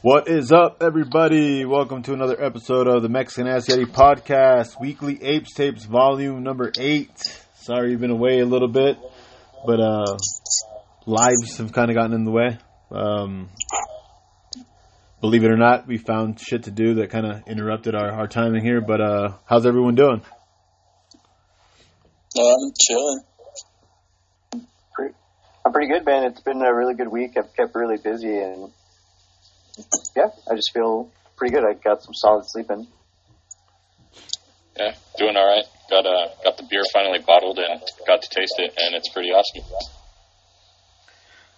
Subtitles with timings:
[0.00, 1.64] What is up, everybody?
[1.64, 6.70] Welcome to another episode of the Mexican Ass Yeti Podcast, Weekly Apes Tapes, Volume Number
[6.78, 7.18] Eight.
[7.56, 8.96] Sorry you've been away a little bit,
[9.66, 10.16] but uh,
[11.04, 12.58] lives have kind of gotten in the way.
[12.92, 13.48] Um,
[15.20, 18.28] believe it or not, we found shit to do that kind of interrupted our, our
[18.28, 18.80] timing here.
[18.80, 20.22] But uh, how's everyone doing?
[22.38, 23.20] I'm chilling.
[25.66, 26.22] I'm pretty good, man.
[26.22, 27.32] It's been a really good week.
[27.36, 28.70] I've kept really busy, and
[30.16, 31.64] yeah, I just feel pretty good.
[31.64, 32.86] I got some solid sleep in.
[34.76, 35.64] Yeah, doing all right.
[35.90, 39.30] Got uh, got the beer finally bottled and got to taste it, and it's pretty
[39.30, 39.64] awesome.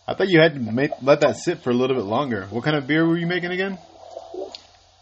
[0.06, 2.47] I thought you had to make, let that sit for a little bit longer.
[2.51, 3.78] What kind of beer were you making again?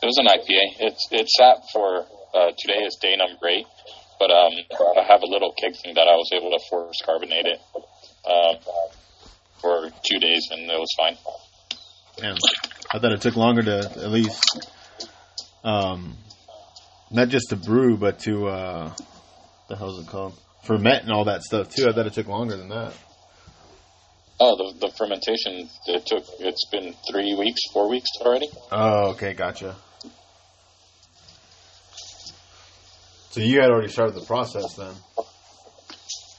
[0.03, 0.87] It was an IPA.
[0.87, 3.67] It's it sat for uh, today is day number eight,
[4.19, 4.53] but um,
[4.97, 7.61] I have a little keg thing that I was able to force carbonate it
[8.29, 8.57] um,
[9.61, 11.17] for two days, and it was fine.
[12.17, 12.37] Damn.
[12.91, 14.73] I thought it took longer to at least,
[15.63, 16.17] um,
[17.11, 18.95] not just to brew, but to uh,
[19.69, 20.39] the hell's it called?
[20.63, 21.87] Ferment and all that stuff too.
[21.89, 22.93] I thought it took longer than that.
[24.41, 26.25] Oh, the, the fermentation it took.
[26.39, 28.49] It's been three weeks, four weeks already.
[28.71, 29.77] Oh, okay, gotcha.
[33.31, 34.95] So you had already started the process then.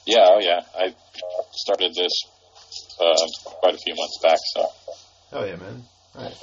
[0.06, 0.60] Yeah, oh yeah.
[0.74, 0.94] I
[1.52, 2.12] started this
[3.00, 4.38] uh, quite a few months back.
[4.54, 4.66] So
[5.32, 5.84] Oh yeah, man.
[6.14, 6.42] Nice.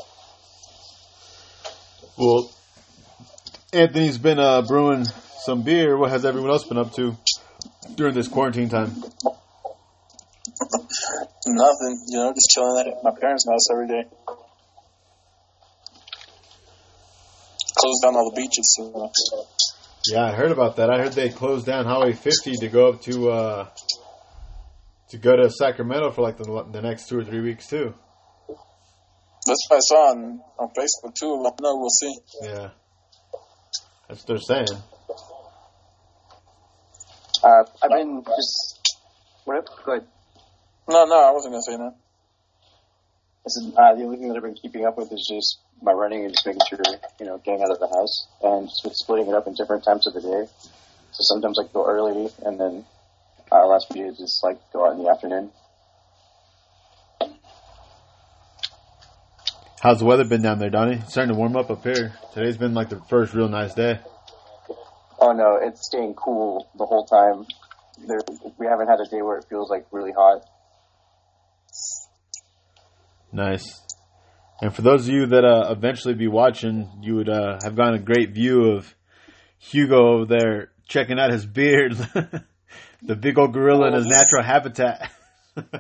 [2.18, 2.50] Well,
[3.74, 5.06] Anthony's been uh, brewing
[5.46, 5.98] some beer.
[5.98, 7.16] What has everyone else been up to
[7.96, 8.90] during this quarantine time?
[11.50, 14.04] Nothing, you know, just chilling at my parents' house every day.
[17.78, 19.12] Closed down all the beaches, so
[20.12, 20.90] Yeah, I heard about that.
[20.90, 23.68] I heard they closed down Highway 50 to go up to uh,
[25.10, 27.94] to go to Sacramento for like the, the next two or three weeks too.
[29.48, 31.34] That's what I saw on, on Facebook too.
[31.46, 32.16] I know we'll see.
[32.42, 32.70] Yeah,
[34.08, 34.68] that's what they're saying.
[37.44, 38.98] Uh, I've been just
[39.46, 39.68] what?
[39.86, 40.08] Go ahead.
[40.90, 41.96] No, no, I wasn't gonna say that.
[43.46, 45.94] This is, uh, the only thing that I've been keeping up with is just my
[45.94, 46.80] running and just making sure
[47.20, 49.86] you know getting out of the house and just been splitting it up in different
[49.86, 50.48] times of the day.
[51.12, 52.86] So sometimes I go early, and then
[53.52, 55.52] uh, last few days just like go out in the afternoon.
[59.80, 60.96] How's the weather been down there, Donnie?
[60.96, 62.14] It's starting to warm up up here.
[62.34, 64.00] Today's been like the first real nice day.
[65.20, 67.46] Oh no, it's staying cool the whole time.
[68.08, 68.20] There,
[68.58, 70.44] we haven't had a day where it feels like really hot.
[73.32, 73.82] Nice.
[74.62, 77.96] And for those of you that uh, eventually be watching, you would uh, have gotten
[77.96, 78.96] a great view of
[79.60, 81.94] Hugo over there checking out his beard,
[83.04, 85.12] the big old gorilla in his natural habitat.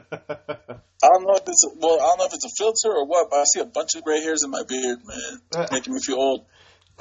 [1.03, 3.29] I don't know if it's well, I don't know if it's a filter or what,
[3.29, 6.15] but I see a bunch of gray hairs in my beard, man, making me feel
[6.15, 6.45] old.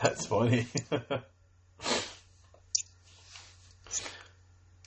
[0.02, 0.66] That's funny.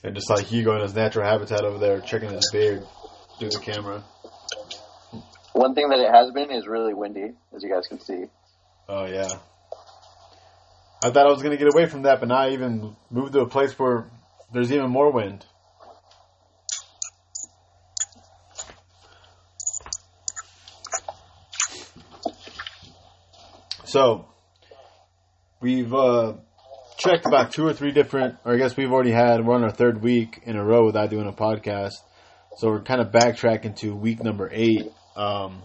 [0.04, 2.86] and just like Hugo in his natural habitat over there checking his beard
[3.38, 4.04] through the camera.
[5.52, 8.26] One thing that it has been is really windy, as you guys can see.
[8.88, 9.28] Oh yeah.
[11.02, 13.40] I thought I was gonna get away from that, but now I even moved to
[13.40, 14.08] a place where
[14.52, 15.44] there's even more wind.
[23.90, 24.28] So
[25.60, 26.34] we've uh,
[26.96, 29.44] checked about two or three different, or I guess we've already had.
[29.44, 31.94] We're on our third week in a row without doing a podcast,
[32.56, 34.86] so we're kind of backtracking to week number eight.
[35.16, 35.62] Um,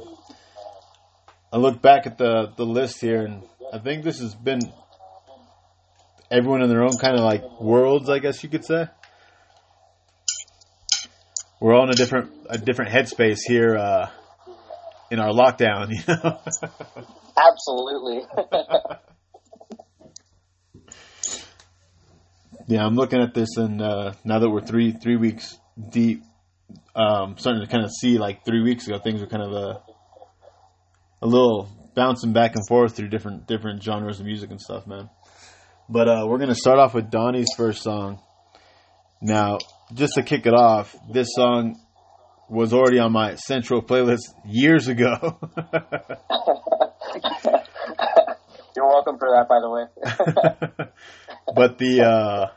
[1.53, 4.61] I look back at the the list here, and I think this has been
[6.31, 8.87] everyone in their own kind of like worlds, I guess you could say.
[11.59, 14.09] We're all in a different a different headspace here uh,
[15.11, 16.41] in our lockdown, you know.
[17.37, 18.21] Absolutely.
[22.67, 25.57] yeah, I'm looking at this, and uh, now that we're three three weeks
[25.89, 26.23] deep,
[26.95, 29.81] um, starting to kind of see like three weeks ago things were kind of a
[31.21, 35.09] a little bouncing back and forth through different different genres of music and stuff, man.
[35.89, 38.21] But uh, we're gonna start off with Donnie's first song.
[39.21, 39.57] Now,
[39.93, 41.79] just to kick it off, this song
[42.49, 45.39] was already on my central playlist years ago.
[49.05, 50.87] Welcome for that, by the way.
[51.55, 52.47] but the uh,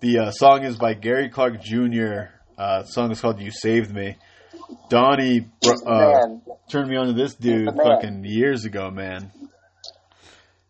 [0.00, 2.32] the uh, song is by Gary Clark Jr.
[2.58, 4.16] Uh, the song is called "You Saved Me."
[4.90, 5.48] Donnie
[5.86, 6.26] uh,
[6.70, 9.32] turned me on to this dude fucking years ago, man.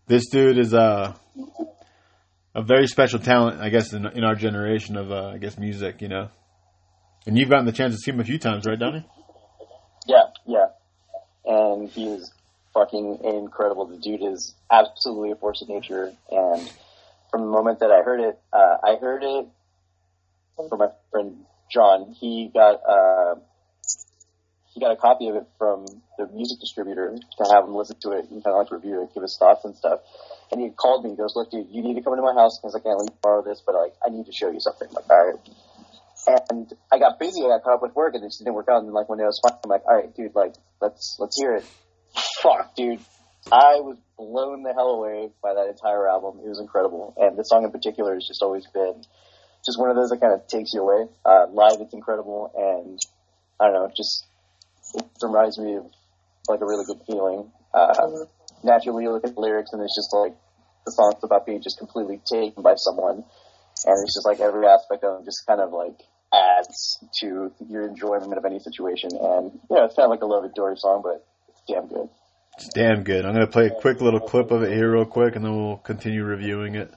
[0.06, 1.14] This dude is uh,
[2.54, 6.02] a very special talent, I guess, in, in our generation of uh, I guess music,
[6.02, 6.28] you know.
[7.26, 9.04] And you've gotten the chance to see him a few times, right, Donnie?
[10.06, 10.66] Yeah, yeah.
[11.44, 12.30] And he's
[12.74, 13.86] fucking incredible.
[13.86, 16.72] The dude is absolutely a force of nature, and
[17.30, 19.46] from the moment that I heard it, uh, I heard it
[20.56, 22.14] from my friend John.
[22.18, 23.36] He got uh,
[24.74, 25.86] he got a copy of it from
[26.18, 29.14] the music distributor to have him listen to it and kind of like review it,
[29.14, 30.00] give his thoughts and stuff.
[30.52, 31.10] And he called me.
[31.10, 33.10] He goes, "Look, dude, you need to come into my house because I can't let
[33.10, 36.44] you borrow this, but like I need to show you something." Like, all right.
[36.50, 37.42] And I got busy.
[37.42, 38.82] I got caught up with work, and it just didn't work out.
[38.82, 41.54] And like when it was fine, I'm like, "All right, dude, like let's let's hear
[41.54, 41.64] it."
[42.42, 43.00] Fuck, dude.
[43.50, 46.40] I was blown the hell away by that entire album.
[46.44, 49.02] It was incredible, and the song in particular has just always been
[49.64, 51.08] just one of those that kind of takes you away.
[51.24, 52.98] Uh, live, it's incredible, and
[53.58, 54.26] I don't know, just
[54.94, 55.86] it reminds me of
[56.48, 57.50] like a really good feeling.
[57.72, 58.26] Uh,
[58.62, 60.34] naturally, you look at the lyrics, and it's just like
[60.84, 63.24] the song's about being just completely taken by someone,
[63.86, 65.98] and it's just like every aspect of it just kind of like
[66.32, 69.10] adds to your enjoyment of any situation.
[69.12, 72.08] And you know, it's kind of like a love Dory song, but it's damn good.
[72.56, 73.24] It's damn good.
[73.24, 75.56] I'm going to play a quick little clip of it here, real quick, and then
[75.56, 76.92] we'll continue reviewing it.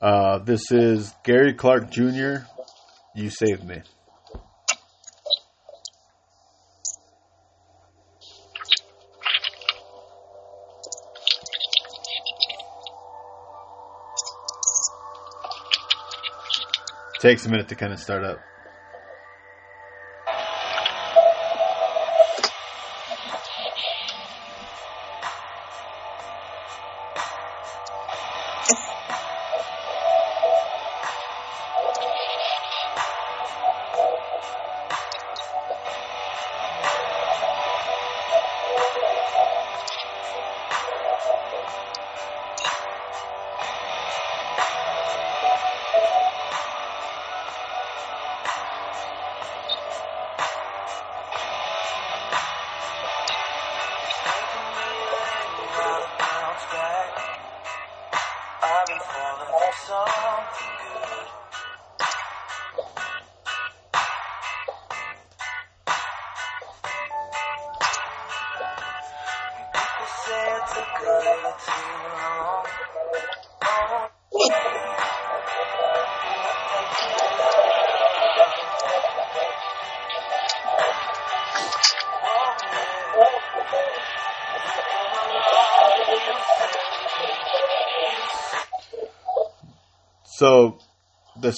[0.00, 2.44] Uh, this is Gary Clark Jr.
[3.14, 3.82] You saved me.
[17.20, 18.38] Takes a minute to kind of start up.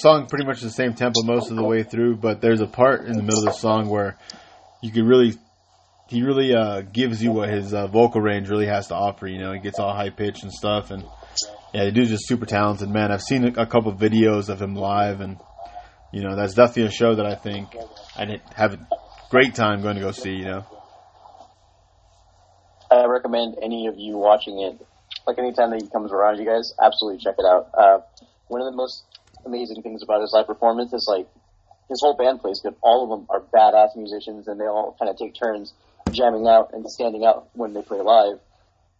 [0.01, 3.05] Song pretty much the same tempo most of the way through, but there's a part
[3.05, 4.17] in the middle of the song where
[4.81, 5.37] you can really
[6.07, 9.27] he really uh, gives you what his uh, vocal range really has to offer.
[9.27, 11.05] You know, he gets all high pitched and stuff, and
[11.73, 13.11] yeah, the dude's just super talented, man.
[13.11, 15.37] I've seen a, couple videos of him live, and
[16.11, 17.69] you know, that's definitely a show that I think
[18.17, 18.87] I'd have a
[19.29, 20.33] great time going to go see.
[20.33, 20.65] You know,
[22.91, 24.85] I recommend any of you watching it.
[25.25, 27.69] Like anytime that he comes around, you guys absolutely check it out.
[27.73, 27.99] Uh,
[28.47, 29.05] one of the most
[29.51, 31.27] amazing things about his live performance is like
[31.89, 32.75] his whole band plays good.
[32.81, 35.73] All of them are badass musicians, and they all kind of take turns
[36.11, 38.39] jamming out and standing out when they play live.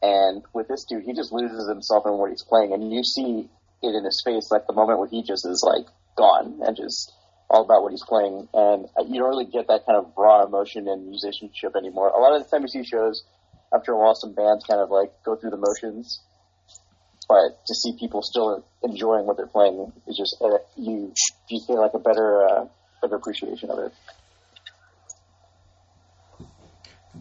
[0.02, 3.48] And with this dude, he just loses himself in what he's playing, and you see
[3.82, 5.88] it in his face, like the moment where he just is like
[6.18, 7.14] gone and just
[7.50, 8.48] all about what he's playing.
[8.54, 12.10] And you don't really get that kind of raw emotion and musicianship anymore.
[12.10, 13.24] A lot of the time you see shows,
[13.74, 16.20] after a while, some bands kind of like go through the motions
[17.32, 21.14] but to see people still enjoying what they're playing is just uh, you
[21.50, 22.66] you feel like a better uh,
[23.02, 23.94] better appreciation of it.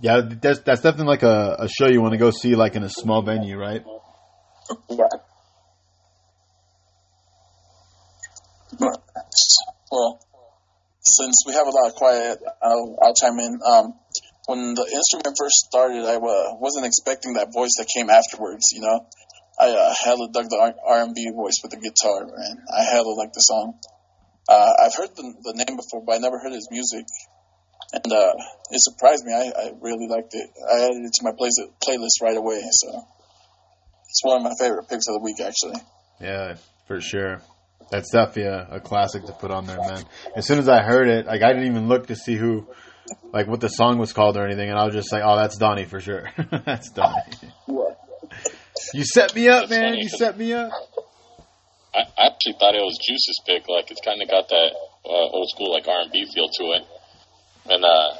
[0.00, 2.82] Yeah, that's that's definitely like a, a show you want to go see, like in
[2.82, 3.84] a small venue, right?
[4.88, 5.06] Yeah.
[9.92, 10.20] Well,
[11.02, 13.60] since we have a lot of quiet, I'll, I'll chime in.
[13.64, 13.94] Um,
[14.46, 18.70] when the instrument first started, I uh, wasn't expecting that voice that came afterwards.
[18.72, 19.06] You know,
[19.60, 23.12] I uh, hella dug the R and B voice with the guitar, and I hella
[23.12, 23.78] like the song.
[24.48, 27.04] Uh, I've heard the, the name before, but I never heard his music,
[27.92, 28.32] and uh,
[28.70, 29.34] it surprised me.
[29.34, 30.48] I, I really liked it.
[30.64, 31.50] I added it to my play-
[31.84, 33.04] playlist right away, so
[34.08, 35.76] it's one of my favorite picks of the week, actually.
[36.20, 36.56] Yeah,
[36.88, 37.42] for sure.
[37.90, 40.04] That's definitely a, a classic to put on there, man.
[40.36, 42.66] As soon as I heard it, like I didn't even look to see who,
[43.32, 45.56] like what the song was called or anything, and I was just like, "Oh, that's
[45.58, 46.30] Donnie for sure.
[46.64, 47.22] that's Donnie."
[48.92, 48.98] Yeah.
[48.98, 49.94] You set me up, man.
[49.94, 50.70] You set me up.
[51.94, 53.68] I I actually thought it was Juice's pick.
[53.68, 54.70] Like it's kind of got that
[55.04, 56.82] uh, old school like R and B feel to it,
[57.66, 58.10] and uh,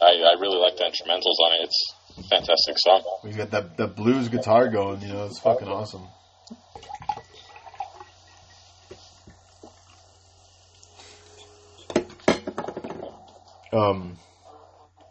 [0.00, 1.64] I I really like the instrumentals on it.
[1.64, 3.02] It's a fantastic song.
[3.24, 5.02] We got that the blues guitar going.
[5.02, 6.06] You know, it's fucking awesome.
[13.72, 14.18] Um,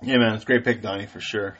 [0.04, 1.58] yeah, man, it's a great pick, Donnie, for sure.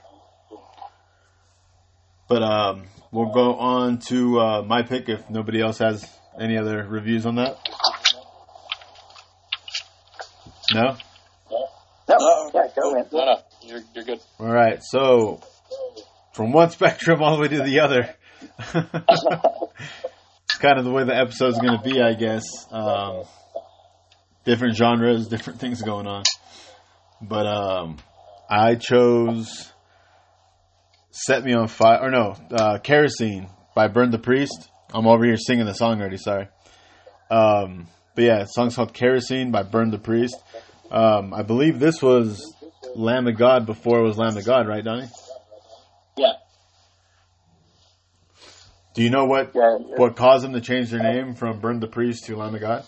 [2.32, 6.10] But um, we'll go on to uh, my pick if nobody else has
[6.40, 7.58] any other reviews on that.
[10.74, 10.96] No.
[11.52, 12.52] No, No.
[12.54, 13.06] yeah, go in.
[13.12, 14.20] No, no, you're you're good.
[14.40, 14.80] All right.
[14.82, 15.42] So
[16.34, 18.16] from one spectrum all the way to the other.
[18.74, 22.46] it's kind of the way the episode's going to be, I guess.
[22.72, 23.24] Um,
[24.46, 26.24] different genres, different things going on.
[27.22, 27.98] But um,
[28.50, 29.71] I chose
[31.12, 34.70] "Set Me on Fire" or no, uh, "Kerosene" by Burn the Priest.
[34.94, 36.18] I'm over here singing the song already.
[36.18, 36.48] Sorry.
[37.30, 40.36] Um, but yeah, the song's called "Kerosene" by Burn the Priest.
[40.90, 42.54] Um, I believe this was
[42.96, 45.08] Lamb of God before it was Lamb of God, right, Donnie?
[46.18, 46.34] Yeah.
[48.94, 49.78] Do you know what Yeah.
[49.96, 52.84] what caused them to change their name from Burn the Priest to Lamb of God?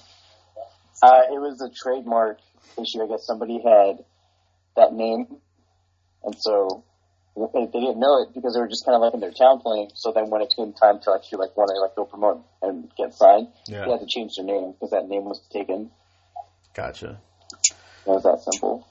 [1.01, 2.39] Uh, it was a trademark
[2.77, 3.01] issue.
[3.03, 4.03] I guess somebody had
[4.75, 5.27] that name,
[6.23, 6.83] and so
[7.35, 9.59] they they didn't know it because they were just kind of like in their town
[9.59, 9.89] playing.
[9.95, 12.91] So then when it came time to actually like want to like go promote and
[12.95, 13.85] get signed, Yeah.
[13.85, 15.89] they had to change their name because that name was taken.
[16.73, 17.19] Gotcha.
[18.05, 18.87] It was that simple.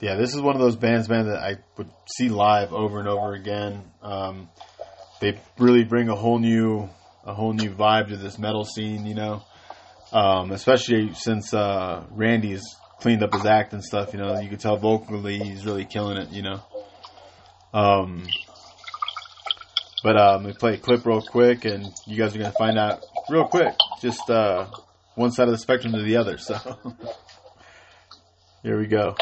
[0.00, 3.08] Yeah, this is one of those bands, man, that I would see live over and
[3.08, 3.82] over again.
[4.02, 4.48] Um,
[5.20, 6.88] they really bring a whole new
[7.24, 9.42] a whole new vibe to this metal scene, you know.
[10.12, 12.62] Um, especially since uh, Randy's
[13.00, 14.38] cleaned up his act and stuff, you know.
[14.38, 16.60] You can tell vocally he's really killing it, you know.
[17.74, 18.22] Um,
[20.04, 23.04] but um, we play a clip real quick, and you guys are gonna find out
[23.28, 24.66] real quick, just uh,
[25.16, 26.38] one side of the spectrum to the other.
[26.38, 26.54] So
[28.62, 29.16] here we go.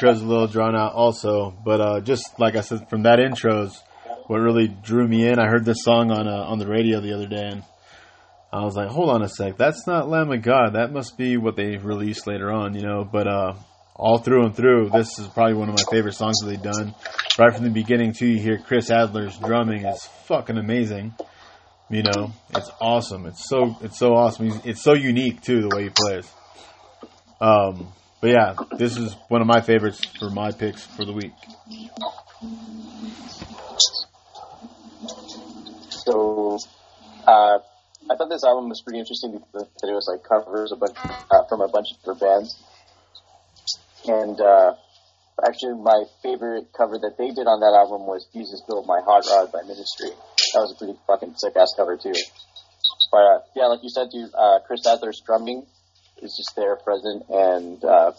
[0.00, 3.20] That intro's a little drawn out also, but uh, just like I said, from that
[3.20, 3.78] intro's
[4.28, 5.38] what really drew me in.
[5.38, 7.62] I heard this song on uh, on the radio the other day, and
[8.50, 10.72] I was like, "Hold on a sec, that's not Lamb of God.
[10.72, 13.54] That must be what they released later on, you know." But uh,
[13.94, 16.94] all through and through, this is probably one of my favorite songs that they've done.
[17.38, 21.12] Right from the beginning, too, you hear Chris Adler's drumming is fucking amazing.
[21.90, 23.26] You know, it's awesome.
[23.26, 24.62] It's so it's so awesome.
[24.64, 26.30] It's so unique too the way he plays.
[27.38, 31.36] Um, but yeah, this is one of my favorites for my picks for the week.
[35.90, 36.56] So,
[37.28, 37.58] uh,
[38.08, 41.44] I thought this album was pretty interesting because it was like covers a bunch uh,
[41.46, 42.56] from a bunch of different bands.
[44.08, 44.72] And uh,
[45.44, 49.28] actually, my favorite cover that they did on that album was "Jesus Built My Hot
[49.28, 50.08] Rod" by Ministry.
[50.56, 52.16] That was a pretty fucking sick ass cover too.
[53.12, 55.66] But uh, yeah, like you said, dude, uh, Chris Adler's drumming
[56.22, 58.12] is just there, present, and uh,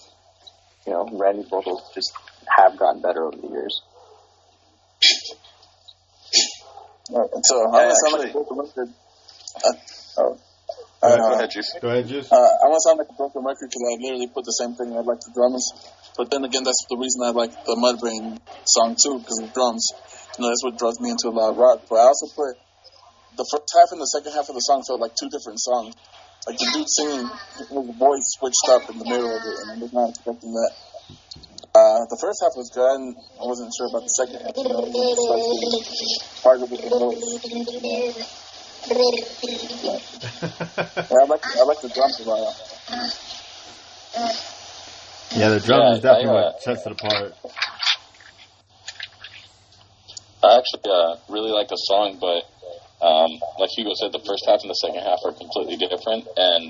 [0.86, 2.12] you know, Randy's vocals just
[2.58, 3.82] have gotten better over the years.
[7.12, 8.90] So I'm Yeah, gonna sound like actually- a broken record.
[9.64, 9.74] Uh,
[10.18, 10.38] oh.
[11.04, 11.74] Uh, Go ahead, Juice.
[11.82, 12.32] Go ahead, Juice.
[12.32, 14.78] Uh, I want to sound like a broken record because I literally put the same
[14.78, 14.94] thing.
[14.94, 15.66] I like the drums,
[16.16, 18.38] but then again, that's the reason I like the Mudvayne
[18.70, 19.82] song too because of the drums.
[20.38, 21.90] You know, that's what draws me into a lot of rock.
[21.90, 22.54] But I also put
[23.36, 25.98] the first half and the second half of the song felt like two different songs.
[26.48, 29.76] Like the dude singing, his voice switched up in the middle of it, and I
[29.78, 30.74] was not expecting that.
[31.72, 32.84] Uh, the first half was good.
[32.98, 34.58] and I wasn't sure about the second half.
[34.58, 35.86] You know, it was just like the
[36.44, 37.22] harder with the voice.
[40.42, 42.56] Yeah, I like I like the drums a lot.
[45.38, 47.34] yeah, the drums Yeah, definitely I, uh, what sets it apart.
[50.44, 52.51] I actually uh, really like the song, but
[53.02, 56.70] um, like Hugo said, the first half and the second half are completely different, and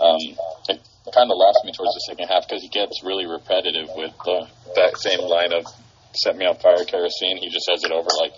[0.00, 0.22] um,
[0.68, 0.78] it
[1.12, 4.46] kind of lost me towards the second half because he gets really repetitive with the,
[4.76, 5.64] that same line of
[6.12, 7.38] set me on fire kerosene.
[7.38, 8.32] He just says it over like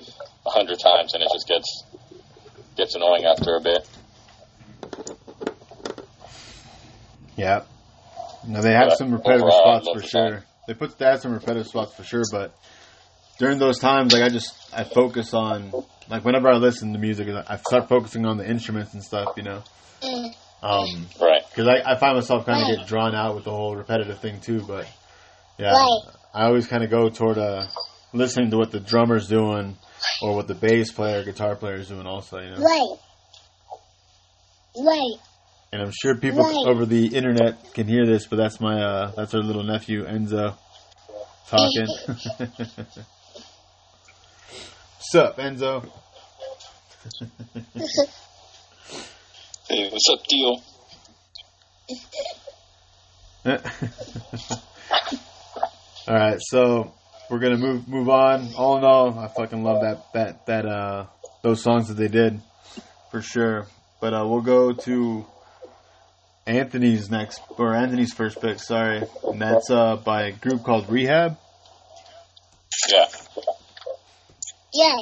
[0.47, 1.69] a hundred times, and it just gets
[2.77, 3.83] gets annoying after a bit.
[7.37, 7.63] Yeah.
[8.47, 10.45] No, they have But some repetitive overall, spots for sure.
[10.67, 12.55] They put they have some repetitive spots for sure, but
[13.43, 15.73] during those times, like I just I focus on
[16.09, 19.43] like whenever I listen to music, I start focusing on the instruments and stuff, you
[19.43, 19.63] know.
[20.63, 21.43] Um, Right.
[21.51, 24.41] because I, I find myself kind of get drawn out with the whole repetitive thing
[24.41, 24.63] too.
[24.63, 24.87] But
[25.59, 26.01] yeah, Right.
[26.33, 27.67] I always kind of go toward uh,
[28.13, 29.77] listening to what the drummer's doing
[30.23, 32.07] or what the bass player, guitar player is doing.
[32.07, 32.59] Also, you know.
[32.63, 32.97] Right.
[34.87, 35.17] Right.
[35.73, 36.65] And I'm sure people Right.
[36.67, 40.55] over the internet can hear this, but that's my uh, that's our little nephew Enzo
[41.49, 41.89] talking.
[45.11, 45.91] Sup, Enzo?
[49.69, 50.63] Hey, what's up, deal?
[56.07, 56.95] all right, so
[57.29, 58.55] we're gonna move move on.
[58.57, 61.07] All in all, I fucking love that that that uh
[61.43, 62.41] those songs that they did
[63.11, 63.67] for sure.
[64.01, 65.27] But uh, we'll go to
[66.47, 68.61] Anthony's next or Anthony's first pick.
[68.61, 71.39] Sorry, and that's uh by a group called Rehab.
[72.93, 73.07] Yeah.
[74.75, 74.97] Yay.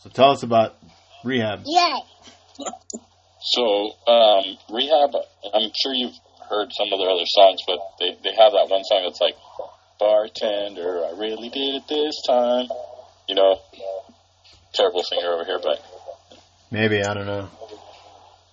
[0.00, 0.76] So tell us about
[1.24, 1.62] Rehab.
[1.66, 2.00] Yay.
[3.42, 5.14] So, um, Rehab,
[5.54, 6.14] I'm sure you've
[6.48, 9.34] heard some of their other songs, but they, they have that one song that's like,
[9.98, 12.66] Bartender, I really did it this time.
[13.28, 13.60] You know,
[14.72, 15.78] terrible singer over here, but
[16.70, 17.48] Maybe I don't know.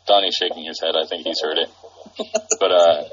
[0.08, 0.96] Donnie's shaking his head.
[0.96, 1.70] I think he's heard it.
[2.60, 3.04] but, uh,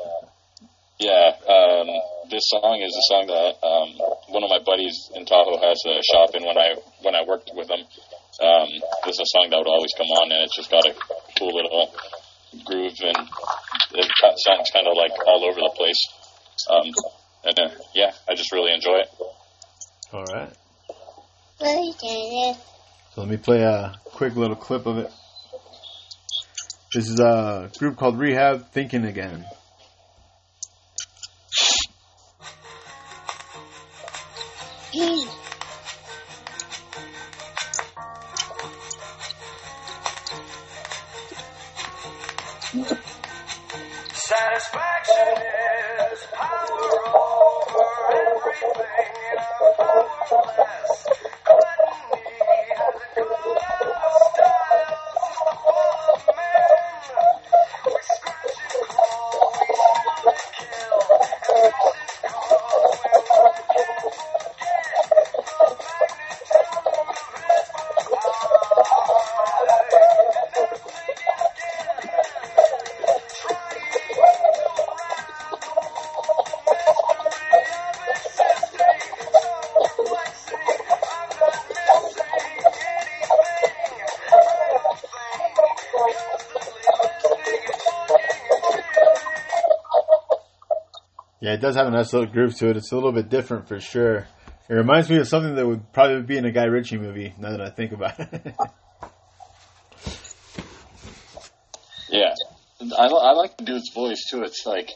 [0.99, 1.89] yeah, um,
[2.31, 3.89] this song is a song that, um,
[4.33, 7.51] one of my buddies in Tahoe has a shop in when I, when I worked
[7.55, 7.81] with him.
[7.81, 8.69] Um,
[9.05, 10.95] this is a song that would always come on and it's just got a
[11.39, 11.95] cool little
[12.65, 13.17] groove and
[13.95, 16.01] it kind- sounds kind of like all over the place.
[16.71, 16.87] Um,
[17.45, 19.09] and, uh, yeah, I just really enjoy it.
[20.13, 20.53] All right.
[23.15, 25.11] So let me play a quick little clip of it.
[26.95, 29.45] This is a group called Rehab Thinking Again.
[34.95, 35.29] Mm.
[44.15, 45.43] Satisfaction
[46.13, 49.39] is power over everything.
[49.41, 49.75] I'm
[50.19, 50.94] powerless.
[91.65, 92.77] Does have a nice little groove to it.
[92.77, 94.27] It's a little bit different for sure.
[94.69, 97.33] It reminds me of something that would probably be in a Guy Ritchie movie.
[97.39, 98.55] Now that I think about it.
[102.11, 102.31] Yeah.
[102.99, 104.43] I, I like the dude's voice too.
[104.43, 104.91] It's like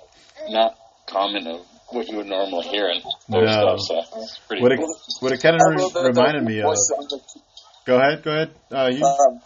[0.50, 0.76] not
[1.09, 3.76] common of what you would normally hear in those No.
[3.76, 3.81] stuff,
[4.12, 4.94] so it's pretty what it cool.
[5.20, 6.52] what it kind of re- wrote that reminded down.
[6.52, 6.66] me of.
[6.66, 7.42] Voice sounds like-
[7.87, 8.50] Go ahead, go ahead.
[8.70, 9.02] Uh, you.
[9.02, 9.40] Um,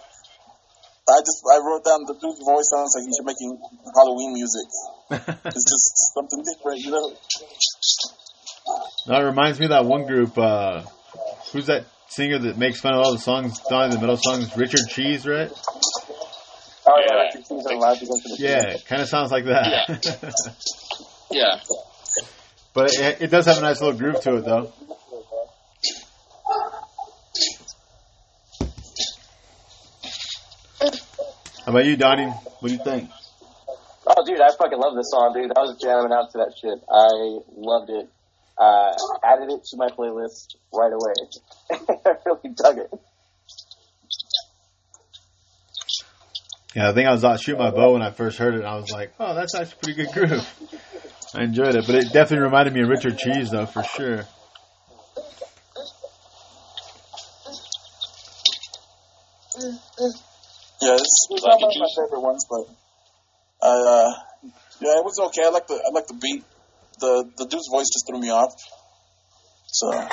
[1.08, 3.50] I just I wrote down the dude's voice sounds like he's making
[3.94, 4.66] Halloween music.
[5.48, 7.12] It's just something different, you know.
[9.06, 10.36] That reminds me of that one group.
[10.38, 10.82] Uh,
[11.52, 14.56] who's that singer that makes fun of all the songs, Donnie the metal songs?
[14.56, 15.50] Richard Cheese, right?
[16.86, 17.16] Oh yeah, Yeah.
[17.24, 20.34] like your teams are allowed to go to the Yeah, kind of sounds like that.
[21.30, 21.60] Yeah.
[22.74, 24.70] but it, it does have a nice little groove to it, though.
[30.80, 32.26] How about you, Donnie?
[32.28, 33.08] What do you think?
[34.62, 35.52] Dude, I fucking love this song, dude.
[35.56, 36.78] I was jamming out to that shit.
[36.88, 38.08] I loved it.
[38.58, 38.92] Uh,
[39.24, 41.14] added it to my playlist right away.
[41.70, 42.90] I really dug it.
[46.74, 48.66] Yeah, I think I was out shooting my bow when I first heard it, and
[48.66, 50.80] I was like, "Oh, that's actually a pretty good groove."
[51.34, 54.24] I enjoyed it, but it definitely reminded me of Richard Cheese, though, for sure.
[60.82, 62.66] Yeah, it's, it's Like one of my favorite ones, but
[63.62, 64.12] I uh,
[64.82, 65.42] yeah, it was okay.
[65.46, 66.44] I like the I like the beat.
[67.00, 68.52] The the dude's voice just threw me off.
[69.66, 70.08] So.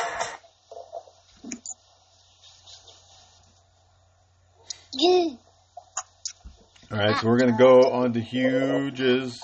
[6.91, 9.39] All right, so we're gonna go on to Huge's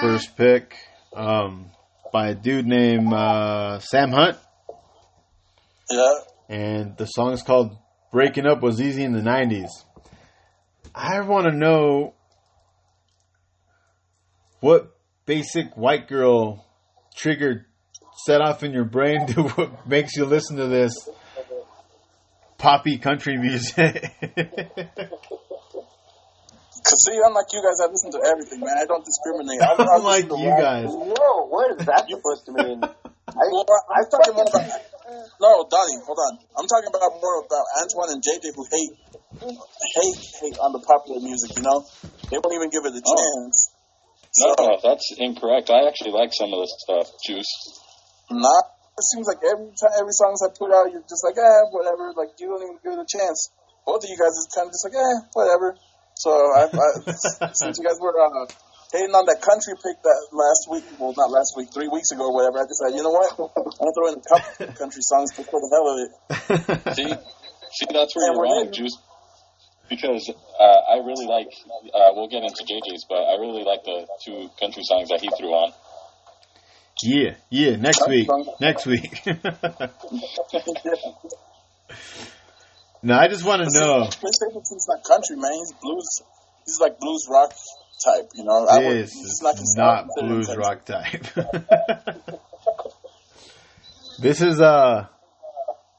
[0.00, 0.76] first pick
[1.14, 1.70] um,
[2.12, 4.36] by a dude named uh, Sam Hunt,
[5.90, 6.12] Yeah.
[6.48, 7.76] and the song is called
[8.12, 9.70] "Breaking Up Was Easy in the '90s."
[10.94, 12.14] I want to know
[14.60, 16.64] what basic white girl
[17.16, 17.66] trigger
[18.24, 20.92] set off in your brain to what makes you listen to this
[22.58, 24.12] poppy country music.
[26.86, 28.78] Cause see, unlike you guys, I listen to everything, man.
[28.78, 29.58] I don't discriminate.
[29.60, 30.60] I, I Unlike listen to you rap.
[30.60, 30.86] guys.
[30.86, 32.78] Whoa, what is that supposed to mean?
[32.80, 34.70] Well, I'm talking more about.
[35.40, 36.38] No, Donnie, hold on.
[36.56, 38.94] I'm talking about more about Antoine and JJ who hate,
[39.98, 41.56] hate, hate on the popular music.
[41.56, 41.84] You know,
[42.30, 43.50] they won't even give it a Oh.
[44.36, 44.56] Chance.
[44.56, 45.70] So, No, that's incorrect.
[45.70, 47.52] I actually like some of this stuff, Juice.
[48.30, 48.64] not.
[48.96, 52.16] It seems like every time, every songs I put out, you're just like, eh, whatever.
[52.16, 53.52] Like you don't even give it a chance.
[53.84, 55.76] Both of you guys is kind of just like, eh, whatever.
[56.16, 58.48] So I, I since you guys were uh,
[58.92, 62.32] hating on that country pick that last week, well, not last week, three weeks ago
[62.32, 63.28] or whatever, I decided, you know what?
[63.36, 66.10] I'm gonna throw in a couple country songs just for the hell of it.
[66.96, 68.72] See, see, that's where you're wrong.
[68.72, 68.96] Juice.
[69.88, 71.46] Because uh, I really like.
[71.94, 75.28] Uh, we'll get into JJ's, but I really like the two country songs that he
[75.38, 75.72] threw on.
[77.02, 77.76] yeah, yeah.
[77.76, 78.28] Next week.
[78.60, 79.22] Next week.
[83.02, 84.08] no, I just want to know.
[84.18, 85.52] Chris Stapleton's not country, man.
[85.52, 86.08] He's blues.
[86.64, 87.52] He's like blues rock
[88.04, 88.66] type, you know.
[88.66, 90.28] I would- This he's is considered not country.
[90.28, 91.26] blues rock type.
[94.18, 95.06] this is uh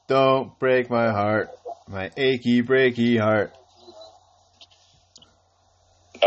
[0.08, 1.50] Don't break my heart,
[1.88, 3.54] my achy breaky heart.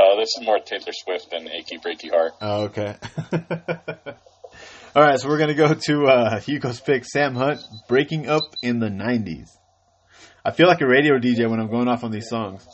[0.02, 2.34] Uh, this is more Taylor Swift than Achy Breaky Heart.
[2.42, 2.96] Oh, okay.
[4.96, 8.80] All right, so we're gonna go to uh, Hugo's pick, Sam Hunt, "Breaking Up in
[8.80, 9.50] the '90s."
[10.44, 12.66] I feel like a radio DJ when I'm going off on these songs.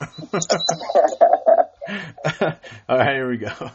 [2.88, 3.70] All right, here we go.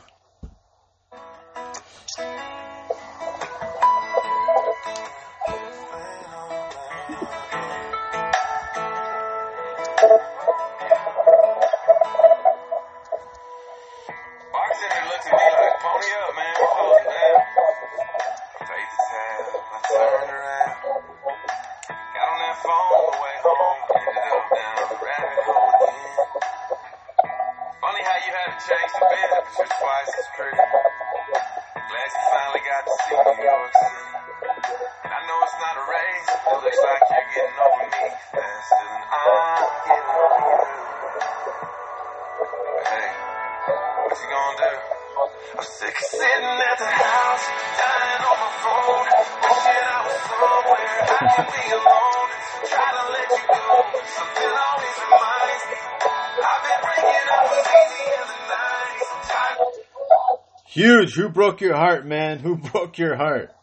[60.81, 61.13] Huge.
[61.13, 62.39] Who broke your heart, man?
[62.39, 63.53] Who broke your heart?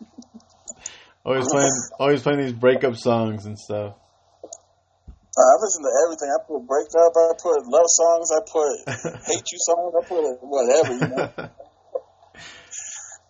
[1.25, 3.97] Always playing, always playing these breakup songs and stuff.
[5.37, 6.31] Uh, I listen to everything.
[6.33, 7.13] I put breakup.
[7.17, 8.31] I put love songs.
[8.31, 8.69] I put
[9.27, 9.95] hate you songs.
[9.99, 10.93] I put whatever.
[10.95, 11.51] You know.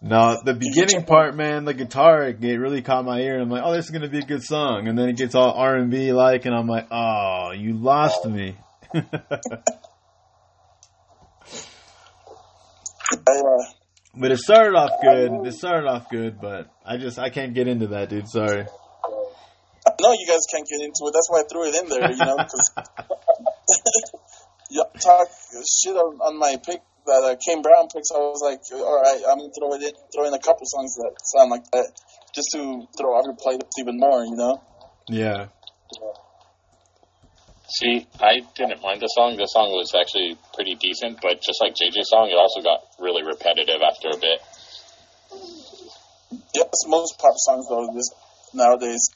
[0.37, 3.41] no, the beginning part, man, the guitar it really caught my ear.
[3.41, 5.53] I'm like, oh, this is gonna be a good song, and then it gets all
[5.53, 8.57] R and B like, and I'm like, oh, you lost me.
[13.11, 13.65] I, uh,
[14.19, 15.47] but it started off good.
[15.47, 18.29] It started off good, but I just I can't get into that, dude.
[18.29, 18.67] Sorry.
[20.01, 21.13] No, you guys can't get into it.
[21.15, 22.11] That's why I threw it in there.
[22.11, 22.71] You know, because
[24.71, 25.29] you talk
[25.67, 28.11] shit on, on my pick that uh, Kane Brown picks.
[28.13, 30.95] I was like, all right, I'm gonna throw it in, throw in a couple songs
[30.97, 31.91] that sound like that,
[32.35, 34.25] just to throw off your playlist even more.
[34.25, 34.63] You know.
[35.09, 35.49] Yeah.
[37.71, 39.37] See, I didn't mind the song.
[39.37, 43.23] The song was actually pretty decent, but just like JJ's song, it also got really
[43.23, 44.41] repetitive after a bit.
[46.55, 48.11] Yes, most pop songs though this
[48.55, 49.11] nowadays.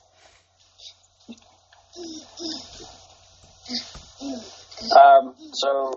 [4.93, 5.95] Um, so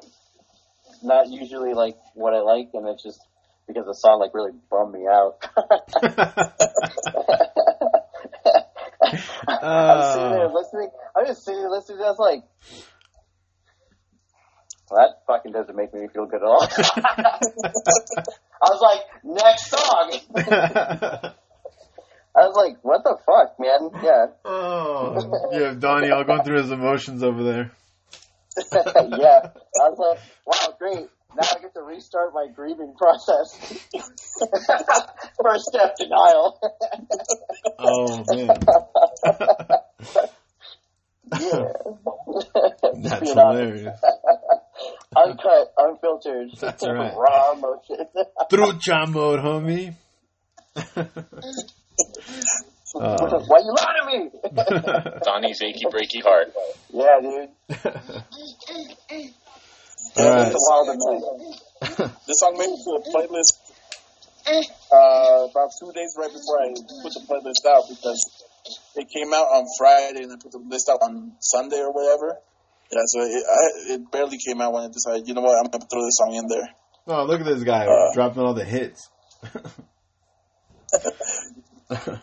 [1.03, 3.19] not usually like what I like, and it's just
[3.67, 5.43] because the song like really bummed me out.
[9.47, 10.89] I'm sitting there Uh, listening.
[11.15, 11.99] I'm just sitting there listening.
[12.01, 12.43] I was like,
[14.89, 16.62] well, that fucking doesn't make me feel good at all.
[16.67, 16.67] I
[18.69, 20.19] was like, next song.
[22.38, 23.89] I was like, what the fuck, man?
[24.03, 27.71] Yeah, oh, you have Donnie all going through his emotions over there.
[28.73, 29.49] yeah.
[29.51, 31.08] I was like, wow, great.
[31.35, 33.57] Now I get to restart my grieving process.
[35.43, 36.59] First step, denial.
[37.79, 38.47] Oh man,
[41.39, 41.73] yeah.
[43.01, 43.99] that's hilarious.
[45.15, 46.49] Uncut, unfiltered.
[46.59, 47.13] That's right.
[47.15, 48.07] Raw emotion.
[48.51, 49.95] Trucha mode, homie.
[52.97, 54.19] Uh, Why you lying to me?
[55.23, 56.53] Donnie's achy breaky heart.
[56.93, 57.49] yeah, dude.
[60.17, 60.47] All right.
[60.47, 61.23] It's a wild night.
[62.28, 63.54] This song made it to a playlist
[64.47, 66.69] uh, about two days right before I
[67.04, 68.19] put the playlist out because
[68.95, 72.38] it came out on Friday and I put the list out on Sunday or whatever.
[72.91, 75.69] Yeah, so it, I, it barely came out when I decided, you know what, I'm
[75.71, 76.69] gonna throw this song in there.
[77.08, 78.13] Oh, look at this guy Uh.
[78.13, 79.10] dropping all the hits.
[81.91, 82.19] all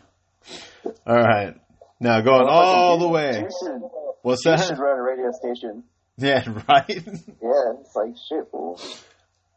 [1.06, 1.54] right.
[2.00, 3.40] Now going all the way.
[3.40, 3.82] You should,
[4.22, 4.78] What's you should that?
[4.78, 5.84] run a radio station.
[6.18, 6.84] Yeah, right.
[6.88, 8.78] Yeah, it's like shit, fool.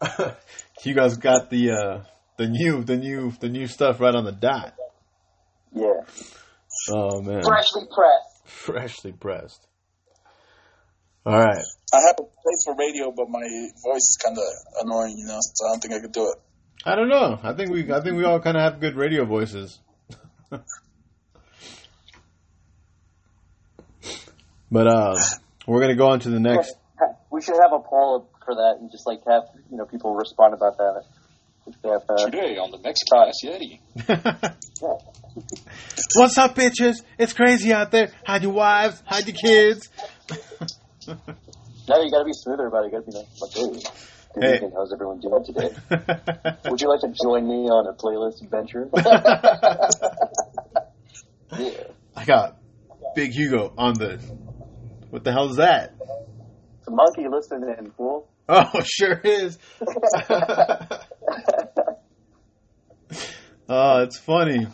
[0.84, 2.04] you guys got the uh
[2.38, 4.74] the new the new the new stuff right on the dot.
[5.74, 6.02] Yeah.
[6.92, 7.44] Oh man.
[7.44, 8.48] Freshly pressed.
[8.48, 9.68] Freshly pressed.
[11.26, 11.64] All right.
[11.94, 13.42] I have a place for radio, but my
[13.84, 14.44] voice is kind of
[14.82, 16.38] annoying, you know, so I don't think I could do it.
[16.86, 17.40] I don't know.
[17.42, 19.80] I think we I think we all kind of have good radio voices.
[24.72, 25.16] but uh
[25.68, 26.76] we're going to go on to the next
[27.32, 30.54] We should have a poll for that and just like have you know people respond
[30.54, 31.04] about that.
[31.84, 33.80] Have, uh, Today on the Mexicast Yeti.
[36.16, 36.98] What's up, bitches?
[37.18, 38.12] It's crazy out there.
[38.26, 39.90] Hide your wives, hide your kids.
[41.08, 41.16] no,
[42.04, 42.92] you gotta be smoother about it.
[42.92, 43.62] You gotta be like, like hey,
[44.36, 44.56] good Hey.
[44.58, 44.72] evening.
[44.76, 45.70] How's everyone doing today?
[46.70, 48.90] Would you like to join me on a playlist adventure?
[51.58, 51.70] yeah.
[52.16, 52.58] I got
[53.16, 54.20] Big Hugo on the.
[55.16, 55.96] What the hell is that?
[56.80, 58.28] It's a monkey listening, in fool.
[58.50, 59.58] Oh, sure is.
[63.70, 64.68] oh, it's funny.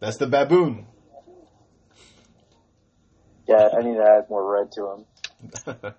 [0.00, 0.86] That's the baboon.
[3.48, 5.06] Yeah, I need to add more red to him.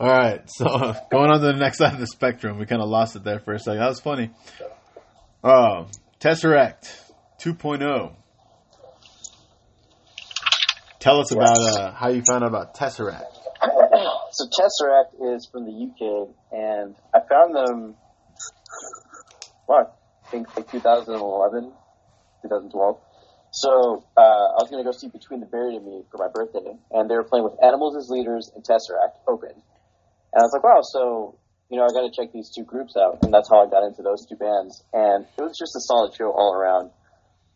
[0.00, 2.88] All right, so going on to the next side of the spectrum, we kind of
[2.88, 3.80] lost it there for a second.
[3.80, 4.30] That was funny.
[5.44, 5.88] Oh,
[6.20, 6.88] Tesseract
[7.42, 8.16] 2.0.
[11.00, 13.24] Tell us about uh, how you found out about Tesseract.
[14.32, 17.96] so Tesseract is from the UK, and I found them.
[19.64, 19.96] What?
[20.26, 21.72] I think like 2011,
[22.42, 23.00] 2012.
[23.52, 26.76] So uh, I was gonna go see Between the Buried and Me for my birthday,
[26.90, 29.56] and they were playing with Animals as Leaders and Tesseract open.
[29.56, 31.38] And I was like, wow, so
[31.70, 33.86] you know, I got to check these two groups out, and that's how I got
[33.86, 34.84] into those two bands.
[34.92, 36.90] And it was just a solid show all around.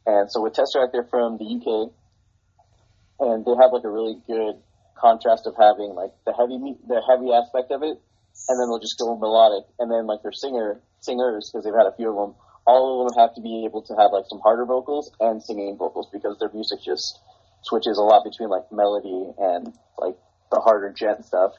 [0.07, 1.93] And so with Tesseract, they're from the UK,
[3.21, 4.57] and they have like a really good
[4.99, 7.97] contrast of having like the heavy the heavy aspect of it,
[8.49, 11.87] and then they'll just go melodic, and then like their singer singers because they've had
[11.87, 12.35] a few of them.
[12.67, 15.77] All of them have to be able to have like some harder vocals and singing
[15.77, 17.21] vocals because their music just
[17.63, 20.17] switches a lot between like melody and like
[20.51, 21.53] the harder djent stuff.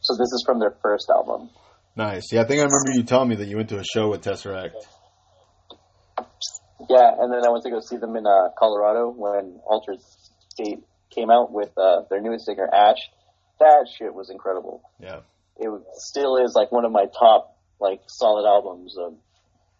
[0.00, 1.50] So this is from their first album.
[1.96, 2.32] Nice.
[2.32, 4.22] Yeah, I think I remember you telling me that you went to a show with
[4.24, 4.72] Tesseract.
[6.88, 10.00] Yeah, and then I went to go see them in uh, Colorado when Altered
[10.48, 12.98] State came out with uh, their newest singer Ash.
[13.58, 14.82] That shit was incredible.
[14.98, 15.20] Yeah.
[15.58, 19.14] It still is like one of my top like solid albums of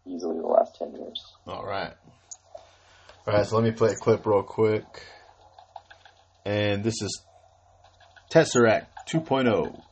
[0.06, 1.22] easily the last ten years.
[1.46, 1.92] All right.
[3.26, 4.84] All right, so let me play a clip real quick.
[6.44, 7.22] And this is
[8.30, 9.20] Tesseract oh.
[9.20, 9.82] 2.0.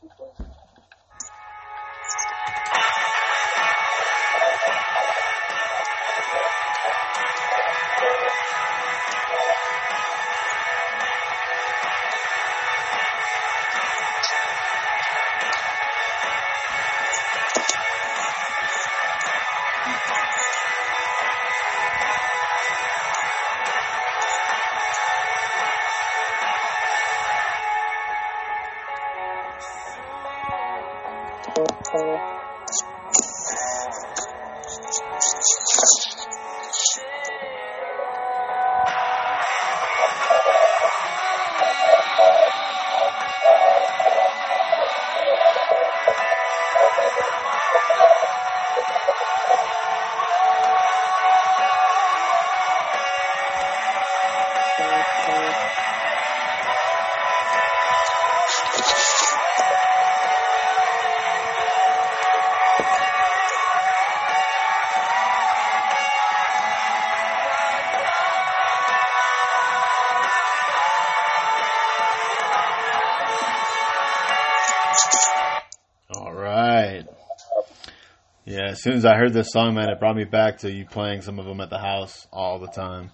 [78.79, 81.21] as soon as I heard this song, man, it brought me back to you playing
[81.21, 83.11] some of them at the house all the time.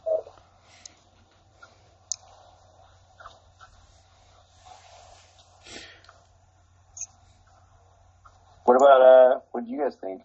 [8.66, 9.40] What about uh?
[9.54, 10.22] What do you guys think?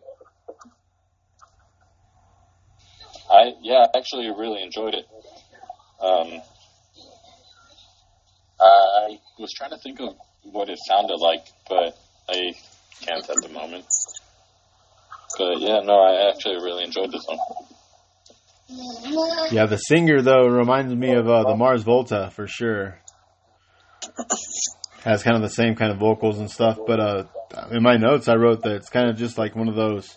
[3.33, 5.07] I yeah, I actually really enjoyed it.
[6.03, 6.43] Um,
[8.61, 11.97] I was trying to think of what it sounded like, but
[12.29, 12.53] I
[13.01, 13.87] can't at the moment.
[15.39, 17.39] But yeah, no, I actually really enjoyed this one.
[19.51, 23.01] Yeah, the singer though reminds me of uh, the Mars Volta for sure.
[25.03, 27.25] Has kind of the same kind of vocals and stuff, but uh,
[27.71, 30.17] in my notes I wrote that it's kind of just like one of those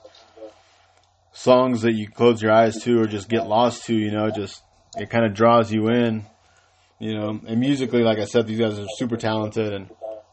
[1.31, 3.95] songs that you close your eyes to or just get lost to.
[3.95, 4.61] You know, just
[4.97, 6.25] it kind of draws you in.
[6.99, 9.89] You know, and musically, like I said, these guys are super talented, and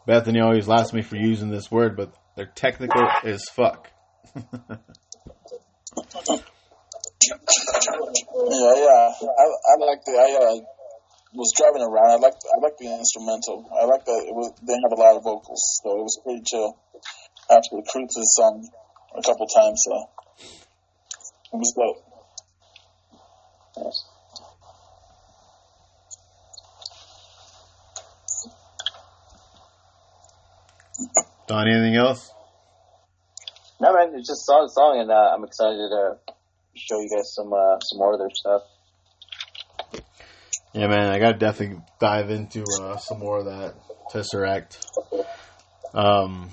[0.07, 3.91] Bethany always laughs me for using this word, but they're technical as fuck.
[7.31, 9.07] Yeah, yeah.
[9.23, 10.19] I, I liked it.
[10.19, 10.61] I uh,
[11.35, 12.11] was driving around.
[12.11, 12.35] I like.
[12.35, 13.71] I like the instrumental.
[13.71, 16.43] I like that it was they have a lot of vocals, so it was pretty
[16.45, 16.77] chill.
[17.51, 18.69] I actually cruised this song
[19.17, 20.11] a couple times, so
[21.53, 22.05] it was dope.
[23.77, 24.05] Yes.
[31.47, 32.33] Don, anything else?
[33.81, 36.19] No, man, it's just a solid song, and uh, I'm excited to
[36.75, 38.63] show you guys some uh, some more of their stuff.
[40.73, 43.75] Yeah, man, I gotta definitely dive into uh, some more of that
[44.13, 44.79] Tesseract.
[45.95, 46.51] Um,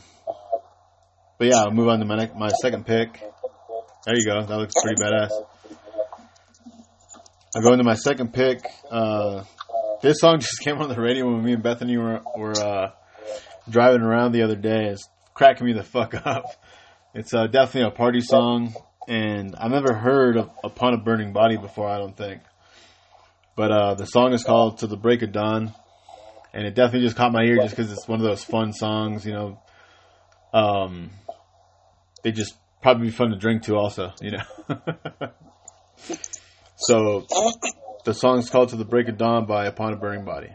[1.37, 3.21] but yeah, I'll move on to my my second pick.
[4.05, 4.45] There you go.
[4.45, 5.29] That looks pretty badass.
[7.55, 8.59] I'll go into my second pick.
[8.89, 9.43] Uh,
[10.01, 12.91] this song just came on the radio when me and Bethany were, were uh,
[13.69, 14.85] driving around the other day.
[14.85, 16.45] It's cracking me the fuck up.
[17.13, 18.73] It's uh, definitely a party song,
[19.07, 22.41] and I've never heard of Upon a Burning Body before, I don't think.
[23.55, 25.73] But uh, the song is called To the Break of Dawn,
[26.53, 29.25] and it definitely just caught my ear just because it's one of those fun songs,
[29.25, 29.59] you know.
[30.53, 31.11] Um,
[32.23, 34.43] they just probably be fun to drink to, also, you know.
[36.75, 37.25] so
[38.05, 40.49] the song's called To the Break of Dawn by Upon a Burning Body.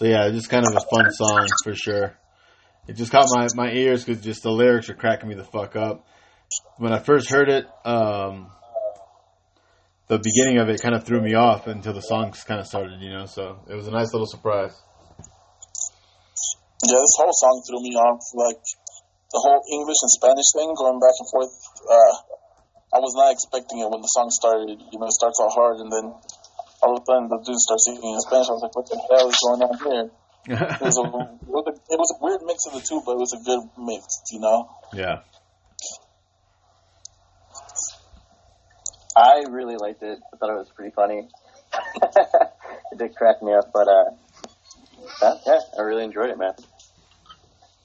[0.00, 2.16] So yeah, it's just kind of a fun song for sure.
[2.88, 5.76] It just caught my, my ears because just the lyrics are cracking me the fuck
[5.76, 6.06] up.
[6.78, 8.48] When I first heard it, um,
[10.08, 13.02] the beginning of it kind of threw me off until the songs kind of started,
[13.02, 13.26] you know.
[13.26, 14.72] So it was a nice little surprise.
[16.80, 18.24] Yeah, this whole song threw me off.
[18.32, 18.64] Like
[19.36, 21.52] the whole English and Spanish thing going back and forth.
[21.84, 24.80] Uh, I was not expecting it when the song started.
[24.80, 26.16] You know, it starts all hard and then
[26.82, 28.48] all of a sudden the dude starts singing in Spanish.
[28.48, 30.10] I was like, what the hell is going on here?
[30.48, 33.12] It was a, it was a, it was a weird mix of the two, but
[33.12, 34.68] it was a good mix, you know?
[34.94, 35.20] yeah.
[39.16, 40.18] I really liked it.
[40.32, 41.28] I thought it was pretty funny.
[42.92, 44.10] it did crack me up, but uh,
[45.20, 46.52] yeah, yeah, I really enjoyed it, man.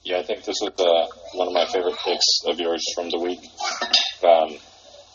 [0.02, 3.18] Yeah, I think this was uh, one of my favorite picks of yours from the
[3.18, 3.40] week.
[4.22, 4.56] Um,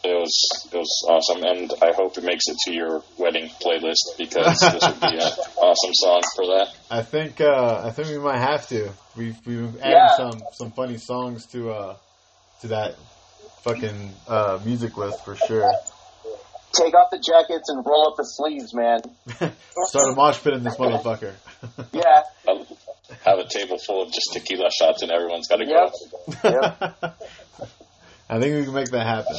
[0.03, 4.17] it was it was awesome, and I hope it makes it to your wedding playlist
[4.17, 5.21] because this would be an
[5.57, 6.67] awesome song for that.
[6.89, 8.89] I think uh, I think we might have to.
[9.15, 10.15] We've we've added Yeah.
[10.17, 11.95] some some funny songs to uh
[12.61, 12.95] to that
[13.63, 15.69] fucking uh, music list for sure.
[16.73, 19.01] Take off the jackets and roll up the sleeves, man.
[19.87, 21.33] Start a mosh pit in this motherfucker.
[21.93, 22.65] Yeah, I'll
[23.25, 25.91] have a table full of just tequila shots, and everyone's got to go.
[26.43, 27.19] Yep.
[28.29, 29.35] I think we can make that happen.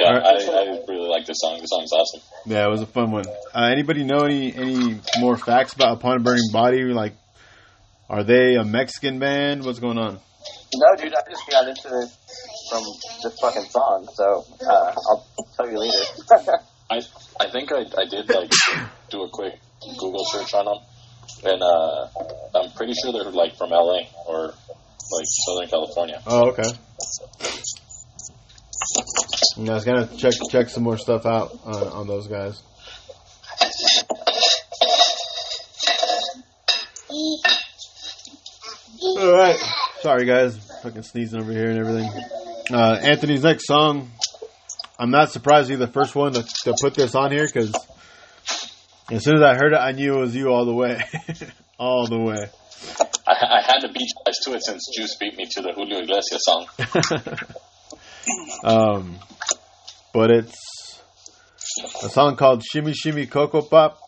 [0.00, 0.24] Yeah, All right.
[0.24, 1.60] I, I really like this song.
[1.60, 2.20] This song's awesome.
[2.46, 3.24] Yeah, it was a fun one.
[3.54, 6.84] Uh, anybody know any any more facts about Upon a Burning Body?
[6.84, 7.14] Like,
[8.08, 9.62] are they a Mexican band?
[9.64, 10.20] What's going on?
[10.74, 12.16] no, dude, I just got into this
[12.70, 12.82] from
[13.22, 15.26] this fucking song, so uh, I'll
[15.56, 15.98] tell you later.
[16.90, 17.00] I
[17.40, 18.50] I think I, I did like
[19.10, 19.54] do a quick
[19.98, 20.78] Google search on them,
[21.44, 26.22] and uh, I'm pretty sure they're like from LA or like Southern California.
[26.26, 26.70] Oh, okay.
[29.56, 32.62] And I was gonna check check some more stuff out on, on those guys.
[39.02, 39.58] All right,
[40.00, 42.10] sorry guys, fucking sneezing over here and everything.
[42.72, 44.10] Uh, Anthony's next song.
[44.98, 47.74] I'm not surprised you're the first one to, to put this on here because
[49.10, 51.02] as soon as I heard it, I knew it was you all the way,
[51.78, 52.48] all the way.
[53.26, 55.72] I, I had to beat you guys to it since Juice beat me to the
[55.72, 56.66] Julio Iglesias song.
[58.64, 59.18] um,
[60.12, 61.02] but it's
[62.02, 63.98] a song called "Shimmy Shimmy Cocoa Pop,"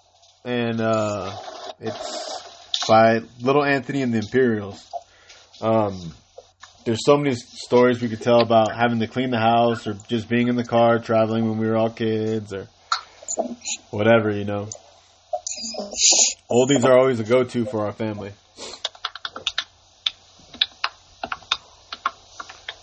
[0.44, 1.36] and uh,
[1.80, 4.90] it's by Little Anthony and the Imperials.
[5.60, 6.12] Um,
[6.84, 10.28] there's so many stories we could tell about having to clean the house, or just
[10.28, 12.68] being in the car traveling when we were all kids, or
[13.90, 14.68] whatever, you know.
[16.50, 18.32] Oldies are always a go-to for our family.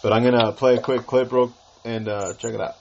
[0.01, 1.53] But I'm gonna play a quick clip real
[1.85, 2.75] and uh, check it out.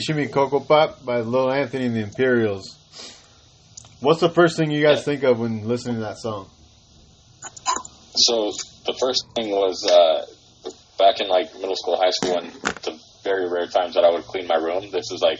[0.00, 2.78] "Shimmy Shimmy Cocoa Pop" by Lil Anthony and the Imperials.
[4.00, 6.50] What's the first thing you guys think of when listening to that song?
[8.16, 8.50] So
[8.86, 10.26] the first thing was uh,
[10.98, 14.24] back in like middle school, high school, and the very rare times that I would
[14.24, 14.90] clean my room.
[14.90, 15.38] This is like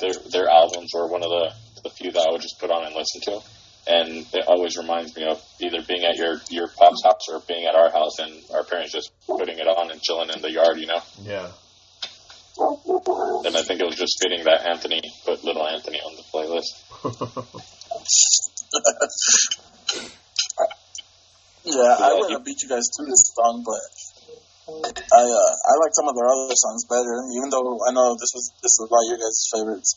[0.00, 1.52] their their albums were one of the
[1.84, 3.40] the few that I would just put on and listen to,
[3.86, 7.64] and it always reminds me of either being at your your pop's house or being
[7.66, 10.78] at our house, and our parents just putting it on and chilling in the yard,
[10.78, 11.00] you know.
[11.22, 11.48] Yeah.
[13.46, 16.74] And I think it was just fitting that Anthony put Little Anthony on the playlist.
[21.66, 23.82] Yeah, I would have beat you guys to this song, but
[24.70, 27.26] I uh, I like some of their other songs better.
[27.34, 29.90] Even though I know this was this is of your guys' favorites.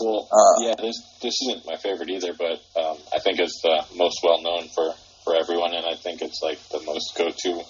[0.00, 3.86] Well, Uh, yeah, this this isn't my favorite either, but um, I think it's the
[3.94, 4.90] most well known for
[5.22, 7.62] for everyone, and I think it's like the most go to.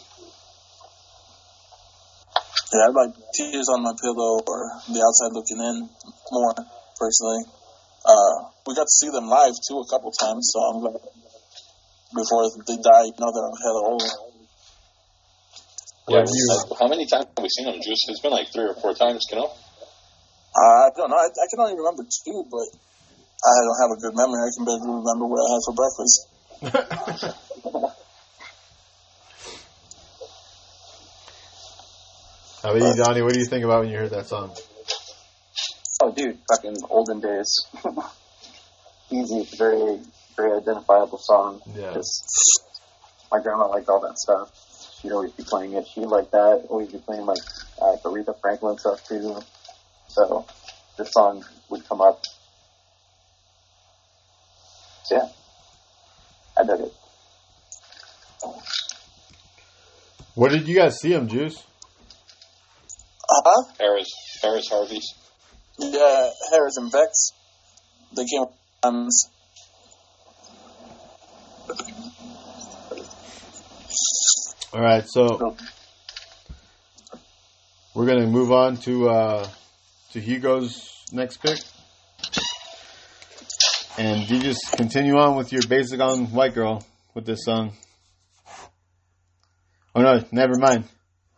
[2.73, 5.77] Yeah, I like Tears on My Pillow or The Outside Looking In
[6.33, 6.57] more
[6.97, 7.45] personally.
[8.01, 10.97] Uh, we got to see them live too a couple times, so I'm glad
[12.17, 14.09] before they die, you know they're hella old.
[16.09, 17.77] Yeah, you- like, how many times have we seen them?
[17.77, 18.09] Juice?
[18.09, 19.53] It's been like three or four times, you know.
[19.53, 21.17] Uh, I don't know.
[21.21, 22.69] I, I can only remember two, but
[23.45, 24.41] I don't have a good memory.
[24.41, 26.17] I can barely remember what I had for breakfast.
[32.63, 33.23] How about you, Donnie?
[33.23, 34.55] What do you think about when you heard that song?
[36.01, 37.67] Oh, dude, fucking olden days.
[39.11, 39.99] Easy, very,
[40.37, 41.61] very identifiable song.
[41.75, 41.93] Yeah.
[41.93, 42.63] Just,
[43.33, 44.53] my grandma liked all that stuff.
[45.01, 45.89] She'd always be playing it.
[45.93, 46.67] She like that.
[46.69, 47.39] Always be playing like
[47.81, 49.41] uh, Aretha Franklin stuff too.
[50.07, 50.47] So
[50.97, 52.25] this song would come up.
[55.03, 55.29] So yeah,
[56.57, 56.95] I dug it.
[60.37, 61.65] Where did you guys see him, Juice?
[63.45, 63.73] Uh huh.
[63.81, 64.09] Harris
[64.41, 65.15] Harris Harvey's.
[65.79, 67.31] Yeah, Harris and Vex.
[68.15, 68.45] They came
[68.83, 69.29] times.
[74.73, 75.57] All right, so
[77.95, 79.49] we're gonna move on to uh,
[80.13, 81.59] to Hugo's next pick,
[83.99, 87.73] and you just continue on with your basic on white girl with this song.
[89.97, 90.85] Oh no, never mind.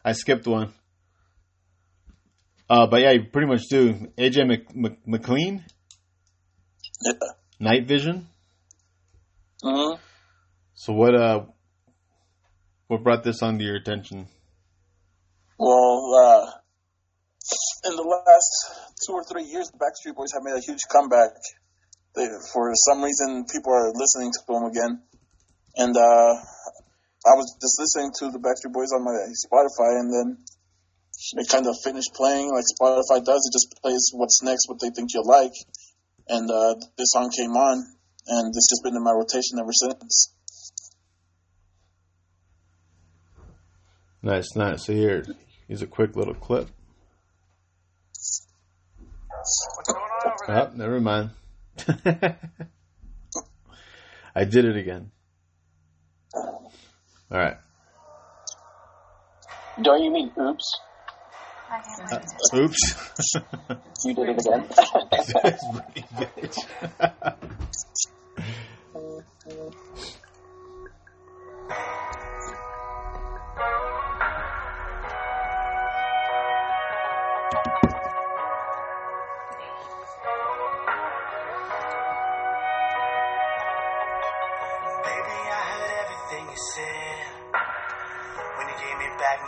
[0.04, 0.74] I skipped one.
[2.68, 3.92] Uh, but yeah, you pretty much do.
[4.16, 5.64] AJ Mc, Mc, McLean,
[7.02, 7.12] Yeah.
[7.60, 8.28] Night Vision.
[9.62, 9.94] hmm
[10.74, 11.44] So what uh,
[12.88, 14.28] what brought this on to your attention?
[15.58, 16.50] Well, uh,
[17.88, 18.50] in the last
[19.06, 21.30] two or three years, the Backstreet Boys have made a huge comeback.
[22.16, 25.02] They, for some reason, people are listening to them again.
[25.76, 26.32] And uh,
[27.26, 29.14] I was just listening to the Backstreet Boys on my
[29.46, 30.44] Spotify, and then
[31.36, 33.48] it kind of finished playing like Spotify does.
[33.48, 35.52] It just plays what's next, what they think you'll like.
[36.28, 37.84] And uh, this song came on,
[38.28, 40.32] and it's just been in my rotation ever since.
[44.22, 44.86] Nice, nice.
[44.86, 45.24] So here,
[45.68, 46.68] Here's a quick little clip.
[49.28, 50.56] What's going on over there?
[50.56, 51.30] Oh, never mind.
[54.34, 55.10] I did it again.
[56.34, 56.58] All
[57.30, 57.56] right.
[59.82, 60.80] Don't you mean oops?
[62.54, 62.94] Oops.
[64.04, 64.68] You did it again.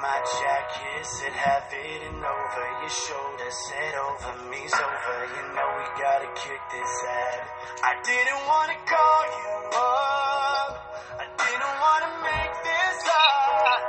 [0.06, 5.18] my jacket, said have it and over your shoulder, said over me's over.
[5.34, 7.42] You know we gotta kick this ad.
[7.82, 10.72] I didn't wanna call you up.
[11.18, 13.82] I didn't wanna make this up.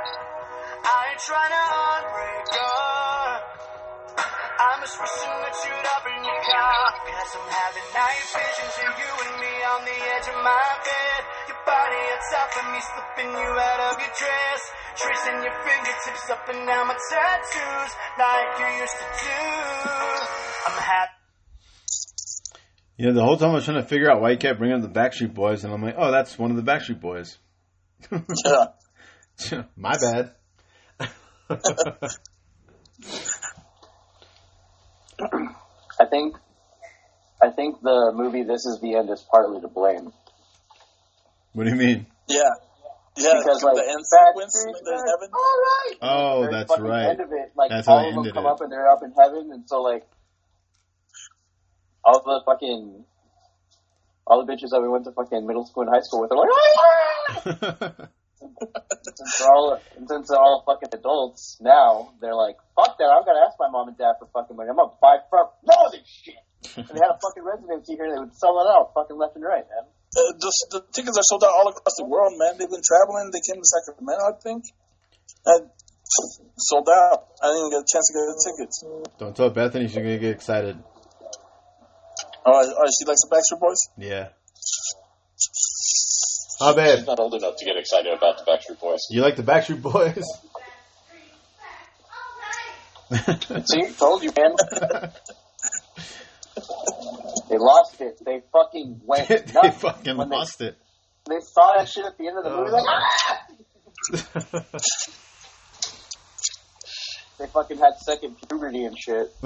[0.90, 3.40] I ain't trying to unbreak up.
[4.58, 6.82] I'm just wishing that you'd open your car.
[7.14, 11.17] Cause I'm having night visions of you and me on the edge of my bed.
[11.68, 14.60] Your body on top of me, slipping you out of your dress.
[14.96, 19.36] Tracing your fingertips up and down my tattoos, like you used to do.
[20.66, 21.12] I'm happy.
[22.96, 24.82] You know, the whole time I was trying to figure out why you kept bringing
[24.82, 27.36] up the Backstreet Boys, and I'm like, oh, that's one of the Backstreet Boys.
[28.10, 29.62] Yeah.
[29.76, 30.32] My bad.
[36.00, 36.36] I think,
[37.42, 40.12] I think the movie This Is the End is partly to blame.
[41.52, 42.06] What do you mean?
[42.28, 42.42] Yeah.
[43.16, 45.28] Yeah, Because, like, the end sequence when Boys, in heaven.
[45.34, 45.96] All right.
[46.02, 47.06] Oh, Very that's right.
[47.10, 48.48] End of it, like That's all they of them come it.
[48.48, 50.06] up and they're up in heaven, and so like
[52.04, 53.04] all the fucking
[54.26, 56.38] all the bitches that we went to fucking middle school and high school with are
[56.38, 58.06] like, "Ah!"
[59.02, 63.40] since they're all since they're all fucking adults now, they're like, fuck that, I'm gonna
[63.44, 64.70] ask my mom and dad for fucking money.
[64.70, 66.38] I'm gonna buy for all this shit.
[66.76, 69.34] and they had a fucking residency here, and they would sell it out fucking left
[69.34, 69.90] and right, man.
[70.16, 72.56] Uh, the, the tickets are sold out all across the world, man.
[72.58, 73.30] They've been traveling.
[73.30, 74.64] They came to Sacramento, I think.
[75.44, 75.70] And
[76.56, 77.28] sold out.
[77.42, 78.76] I didn't even get a chance to get the tickets.
[79.18, 80.78] Don't tell Bethany she's gonna get excited.
[82.46, 83.88] Oh, oh she likes the Backstreet Boys?
[83.98, 84.28] Yeah.
[86.60, 86.98] How bad?
[86.98, 89.06] She's not old enough to get excited about the Backstreet Boys.
[89.10, 90.24] You like the Backstreet Boys?
[93.66, 94.56] See, told you, man.
[97.48, 98.18] They lost it.
[98.24, 100.76] They fucking went they fucking when they, lost it.
[101.28, 102.70] they saw that shit at the end of the movie.
[102.70, 104.64] Like, ah!
[107.38, 109.32] They fucking had second puberty and shit.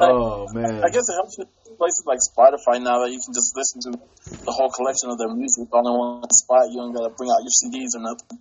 [0.00, 0.82] oh man.
[0.82, 3.98] I guess it helps with places like Spotify now that you can just listen to
[4.44, 6.66] the whole collection of their music all in one spot.
[6.70, 8.38] You don't gotta bring out your CDs or nothing.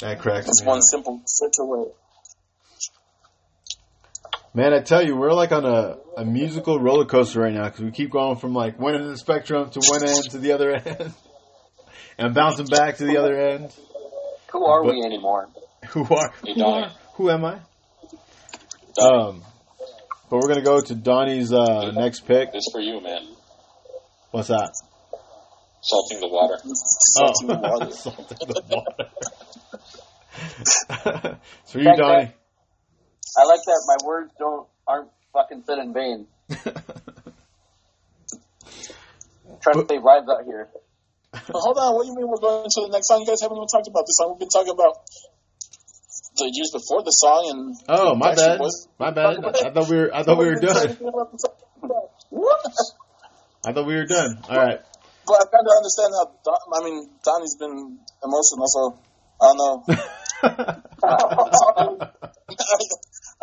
[0.00, 0.84] that cracks It's one up.
[0.90, 1.92] simple search away.
[4.54, 7.80] Man, I tell you, we're like on a, a musical roller coaster right now because
[7.80, 10.52] we keep going from like one end of the spectrum to one end to the
[10.52, 11.14] other end,
[12.18, 13.74] and bouncing back to the other end.
[14.52, 15.48] Who are But- we anymore?
[15.88, 16.32] Who are?
[16.44, 17.54] Who, are, who am I?
[19.00, 19.42] Um,
[20.30, 22.52] but we're gonna go to Donnie's uh, next pick.
[22.52, 23.26] This for you, man.
[24.32, 24.70] What's that?
[25.80, 26.58] Salting the water.
[26.62, 27.90] Salting the Oh, water.
[27.90, 29.10] Salting the water.
[31.62, 32.32] it's for you, Donnie.
[33.36, 36.26] I like that my words don't aren't fucking said in vain.
[39.62, 40.68] trying to say rhymes out here.
[41.32, 43.20] But hold on, what do you mean we're going to the next song?
[43.20, 44.36] You guys haven't even talked about this song.
[44.36, 44.96] We've been talking about
[46.36, 48.58] the years before the song and Oh, my bad.
[48.58, 48.86] Boys.
[48.98, 49.38] My bad.
[49.40, 50.14] I thought we were.
[50.14, 50.98] I thought we were done.
[52.28, 52.60] What?
[53.64, 54.42] I thought we were done.
[54.48, 54.80] All right.
[55.24, 56.26] But I kind of understand how.
[56.44, 58.98] Don, I mean, Donnie's been emotional, so
[59.40, 59.84] I don't know.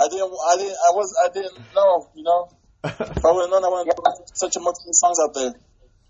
[0.10, 0.34] I didn't.
[0.34, 0.78] I didn't.
[0.78, 1.14] I was.
[1.22, 2.10] I didn't know.
[2.16, 2.49] You know.
[2.84, 5.53] If I would have known, I wouldn't put such emotional songs out there.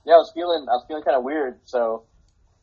[0.05, 1.59] Yeah, I was feeling I was feeling kind of weird.
[1.65, 2.05] So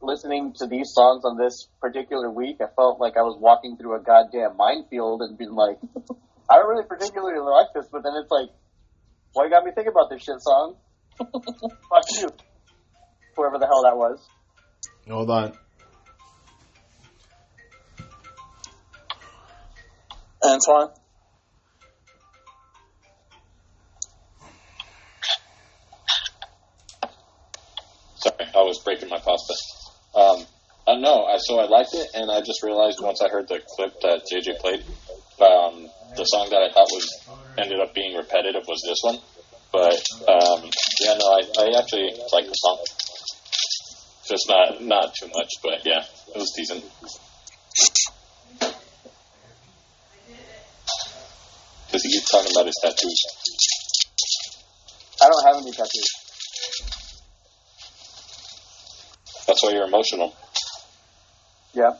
[0.01, 3.97] listening to these songs on this particular week, I felt like I was walking through
[3.97, 5.79] a goddamn minefield and being like,
[6.51, 8.49] I don't really particularly like this, but then it's like,
[9.33, 10.77] why you got me thinking about this shit song?
[11.19, 12.29] Fuck you,
[13.37, 14.25] whoever the hell that was.
[15.09, 15.53] Hold on.
[20.43, 20.91] Antoine.
[28.41, 29.55] I was breaking my pasta.
[30.15, 30.47] Um,
[30.87, 31.25] uh, I know.
[31.27, 34.23] I, so I liked it, and I just realized once I heard the clip that
[34.31, 34.81] JJ played,
[35.43, 37.07] um, the song that I thought was
[37.59, 39.19] ended up being repetitive was this one.
[39.73, 40.71] But um,
[41.03, 42.79] yeah, no, I, I actually like the song.
[44.29, 46.03] Just not not too much, but yeah,
[46.35, 46.85] it was decent.
[51.87, 53.21] Because he keeps talking about his tattoos.
[55.23, 56.16] I don't have any tattoos.
[59.57, 60.37] That's why you're emotional.
[61.73, 61.93] Yeah.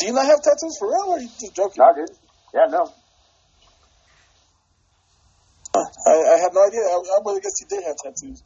[0.00, 1.78] Do you not have tattoos for real, or are you just joking?
[1.78, 2.10] No, dude.
[2.52, 2.90] Yeah, no.
[5.72, 6.80] I, I had no idea.
[6.80, 8.42] I, I would have guessed you did have tattoos.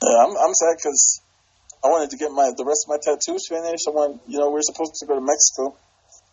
[0.00, 1.22] Yeah, I'm, I'm sad because
[1.82, 3.88] I wanted to get my the rest of my tattoos finished.
[3.88, 5.76] I want, you know, we're supposed to go to Mexico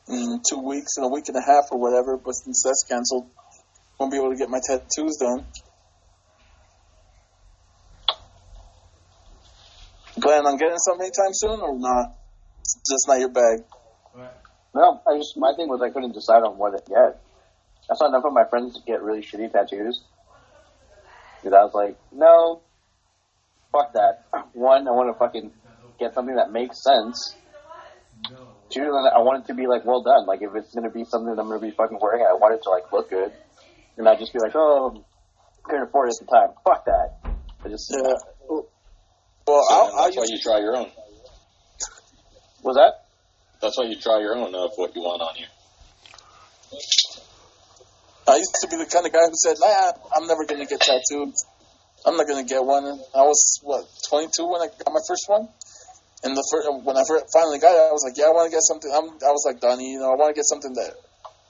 [0.07, 3.25] in two weeks, in a week and a half or whatever, but since that's canceled,
[4.02, 5.45] won't be able to get my tattoos done.
[10.20, 12.18] Plan on getting something anytime soon, or not?
[12.62, 13.62] It's just not your bag.
[14.74, 17.22] No, I just my thing was I couldn't decide on what to get.
[17.89, 20.02] I saw enough of my friends get really shitty tattoos.
[21.38, 22.62] Because I was like, no,
[23.72, 24.26] fuck that.
[24.54, 25.52] One, I want to fucking
[25.99, 27.36] get something that makes sense.
[28.74, 30.26] Two, I want it to be like well done.
[30.26, 32.64] Like if it's gonna be something that I'm gonna be fucking wearing, I want it
[32.64, 33.34] to like look good,
[33.97, 35.03] and not just be like, oh,
[35.63, 36.49] couldn't afford it at the time.
[36.63, 37.07] Fuck that.
[37.65, 38.13] I just Yeah.
[39.47, 40.89] Well, So I'll, then I'll that's why use, you try your own.
[42.63, 42.93] was that?
[43.61, 45.45] That's why you try your own of what you want on you.
[48.27, 50.79] I used to be the kind of guy who said, "Nah, I'm never gonna get
[50.79, 51.33] tattooed.
[52.05, 55.49] I'm not gonna get one." I was what 22 when I got my first one,
[56.23, 58.49] and the first when I fir- finally got it, I was like, "Yeah, I want
[58.49, 60.73] to get something." I'm, I was like, "Donnie, you know, I want to get something
[60.73, 60.93] that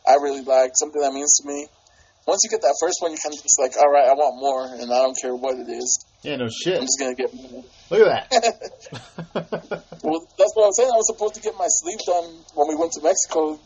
[0.08, 1.68] I really like, something that means to me."
[2.28, 4.36] Once you get that first one, you kind of just like, "All right, I want
[4.40, 6.06] more, and I don't care what it is.
[6.22, 6.78] Yeah, no shit.
[6.78, 9.84] I'm just gonna get." more." Look at that.
[10.04, 10.90] Well, that's what I was saying.
[10.92, 13.60] I was supposed to get my sleeve done when we went to Mexico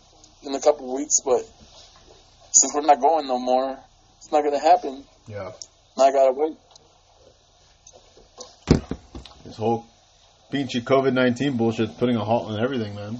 [0.44, 1.40] in a couple of weeks, but
[2.52, 3.78] since we're not going no more,
[4.18, 5.06] it's not gonna happen.
[5.28, 5.52] yeah.
[5.98, 6.58] Now I gotta wait.
[9.46, 9.86] This whole
[10.52, 13.20] pinchy COVID 19 bullshit's putting a halt on everything, man.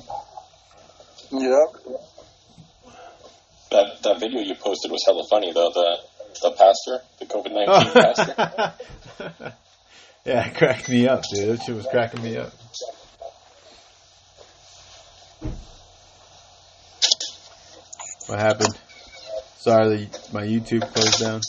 [1.32, 1.64] Yeah.
[3.72, 5.72] That that video you posted was hella funny though.
[5.74, 5.98] The
[6.42, 7.94] the pastor, the COVID nineteen oh.
[7.94, 9.54] pastor.
[10.26, 11.50] yeah, it cracked me up, dude.
[11.50, 12.52] That shit was cracking me up.
[18.28, 18.76] What happened?
[19.58, 21.42] Sorry, the, my YouTube closed down.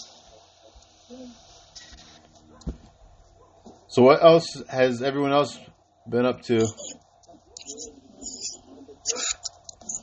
[3.88, 5.58] So what else has everyone else
[6.08, 6.66] been up to?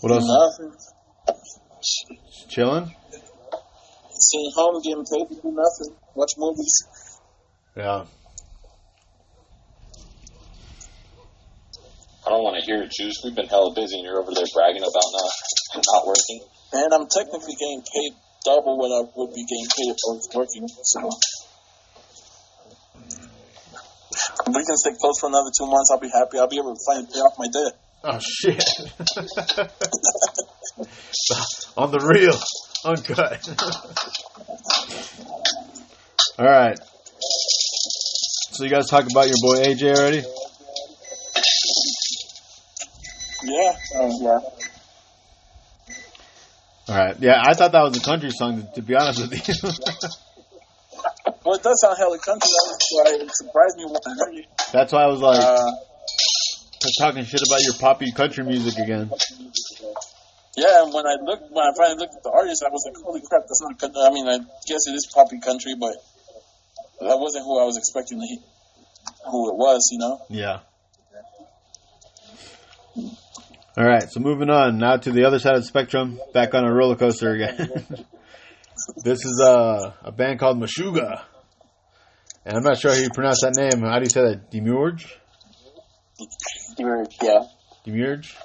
[0.02, 0.58] What else?
[0.60, 0.93] Nothing.
[2.54, 2.86] Chilling?
[4.14, 5.98] Sitting home getting paid to do nothing.
[6.14, 6.86] Watch movies.
[7.76, 8.06] Yeah.
[12.22, 13.26] I don't want to hear it, Juice.
[13.26, 15.34] We've been hella busy, and you're over there bragging about not
[15.82, 16.46] not working.
[16.74, 18.14] And I'm technically getting paid
[18.46, 20.70] double what I would be getting paid if I was working.
[20.70, 21.10] So
[24.54, 25.90] we can stay close for another two months.
[25.90, 26.38] I'll be happy.
[26.38, 27.82] I'll be able to finally pay off my debt.
[28.06, 28.62] Oh shit.
[31.78, 32.40] On the real.
[32.86, 33.48] Uncut.
[36.40, 36.80] Alright.
[38.52, 40.24] So you guys talk about your boy AJ already?
[43.44, 43.76] Yeah.
[44.00, 44.40] Um, Yeah.
[46.90, 47.20] Alright.
[47.20, 49.54] Yeah, I thought that was a country song to, be honest with you.
[51.46, 52.50] well, it does sound hella country.
[52.50, 54.46] That's why it surprised me when I heard it.
[54.74, 55.72] That's why I was like Uh,
[57.00, 59.10] talking shit about your poppy country music again.
[60.56, 62.96] Yeah, and when I looked, when I finally looked at the artist, I was like,
[63.04, 64.02] "Holy crap, that's not." country.
[64.06, 64.38] I mean, I
[64.68, 65.96] guess it is poppy country, but
[67.02, 68.28] that wasn't who I was expecting to
[69.32, 69.82] who it was.
[69.92, 70.22] You know.
[70.30, 70.60] Yeah.
[73.76, 76.64] All right, so moving on now to the other side of the spectrum, back on
[76.64, 77.58] a roller coaster again.
[79.04, 81.24] this is a a band called Meshuggah,
[82.46, 83.82] and I'm not sure how you pronounce that name.
[83.82, 84.52] How do you say that?
[84.52, 85.18] Demurge?
[86.78, 87.40] You're- Yeah.
[87.84, 88.38] Demurge?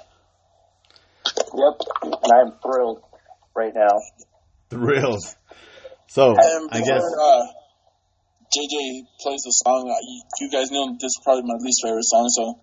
[1.53, 2.13] Yep.
[2.23, 3.01] And I'm thrilled
[3.55, 3.97] right now.
[4.69, 5.23] Thrilled.
[6.07, 7.43] So And I guess uh,
[8.49, 12.03] JJ plays the song, uh, you, you guys know this is probably my least favorite
[12.03, 12.59] song, so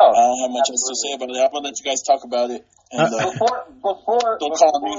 [0.00, 1.42] I Oh, don't have much else to say about it.
[1.42, 2.66] I'm gonna let you guys talk about it.
[2.92, 4.94] And uh, before before Don't call me.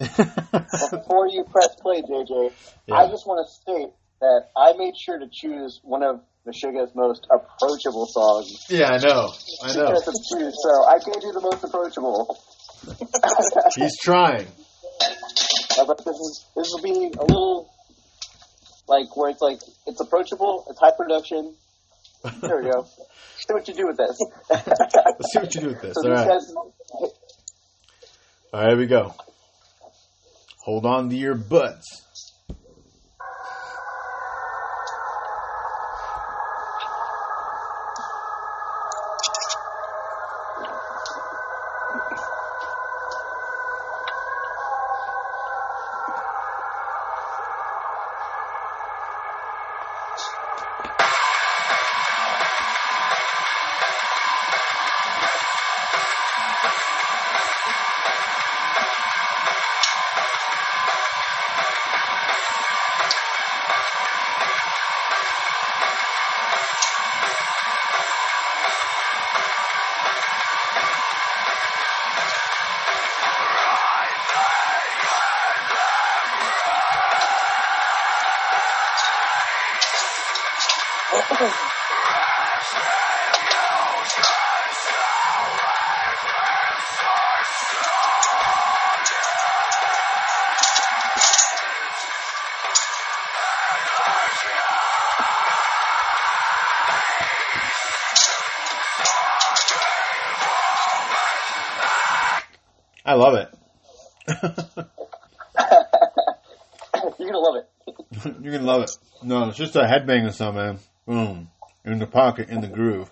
[0.00, 2.52] before, before you press play, JJ,
[2.86, 2.96] Yeah.
[2.96, 3.90] I just want to state
[4.20, 8.44] that I made sure to choose one of Meshuggah's most approachable song.
[8.68, 9.32] yeah, I know,
[9.62, 9.94] I know.
[9.96, 12.38] So I gave you the most approachable.
[13.76, 14.46] He's trying.
[15.78, 17.70] Uh, but this is this will be a little
[18.86, 21.54] like where it's like it's approachable, it's high production.
[22.40, 22.86] There we go.
[23.36, 24.18] See what you do with this.
[24.50, 25.94] Let's see what you do with this.
[25.94, 26.54] So All these right, guys,
[28.52, 29.14] all right, here we go.
[30.64, 32.03] Hold on to your butts.
[109.54, 110.78] It's just a headbanger song, man.
[111.06, 111.48] Boom.
[111.84, 113.08] In the pocket, in the groove.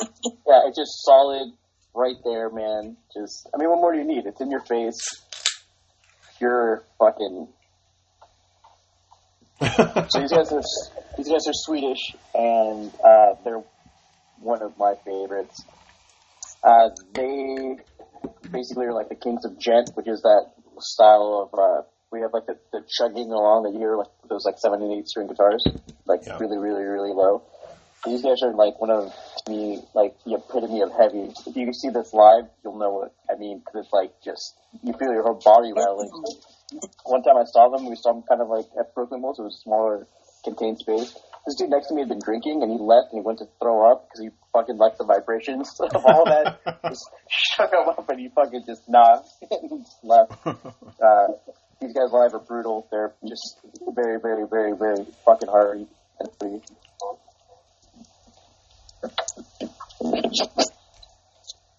[0.46, 1.52] Yeah, it's just solid,
[1.92, 2.96] right there, man.
[3.12, 4.26] Just, I mean, what more do you need?
[4.26, 5.00] It's in your face.
[6.38, 7.48] Pure fucking.
[10.08, 10.62] So these guys are
[11.16, 13.64] these guys are Swedish, and uh, they're
[14.38, 15.64] one of my favorites.
[16.62, 17.78] Uh, they
[18.52, 20.46] basically are like the kings of djent, which is that
[20.78, 24.44] style of uh, we have like the, the chugging along that you hear like those
[24.44, 25.64] like seven and eight string guitars,
[26.06, 26.38] like Yeah.
[26.38, 27.42] really, really, really low.
[28.04, 29.14] These guys are like one of
[29.44, 31.32] to me like the epitome of heavy.
[31.46, 34.92] If you see this live, you'll know what I mean because it's like just you
[34.94, 36.10] feel your whole body rattling.
[37.04, 39.42] One time I saw them, we saw them kind of like at Brooklyn Bowl, it
[39.42, 40.06] was a smaller
[40.44, 41.16] contained space.
[41.46, 43.46] This dude next to me had been drinking, and he left, and he went to
[43.60, 46.58] throw up because he fucking liked the vibrations of all that.
[46.88, 49.20] just shook him up, and he fucking just nah,
[49.50, 50.32] and just left.
[50.46, 51.26] Uh,
[51.80, 52.86] these guys live are brutal.
[52.92, 53.58] They're just
[53.94, 55.86] very, very, very, very fucking hard.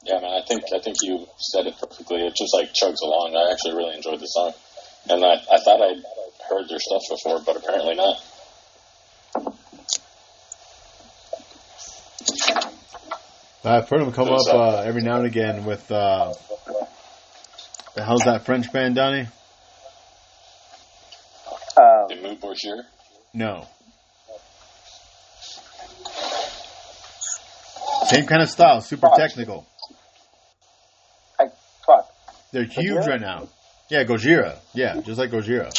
[0.05, 2.26] Yeah, man, I think I think you said it perfectly.
[2.26, 3.36] It just like chugs along.
[3.36, 4.53] I actually really enjoyed the song,
[5.09, 6.03] and I I thought I'd
[6.49, 8.18] heard their stuff before, but apparently not.
[13.66, 16.34] I've heard them come up uh, every now and again with uh,
[17.95, 19.28] the hell's that French band, Donnie?
[22.61, 22.83] The
[23.33, 23.67] No.
[28.07, 29.17] Same kind of style, super Fuck.
[29.17, 29.65] technical.
[31.39, 31.45] I
[31.85, 32.09] fuck.
[32.51, 33.07] They're huge Gojira?
[33.07, 33.47] right now.
[33.89, 34.57] Yeah, Gojira.
[34.73, 35.71] Yeah, just like Gojira.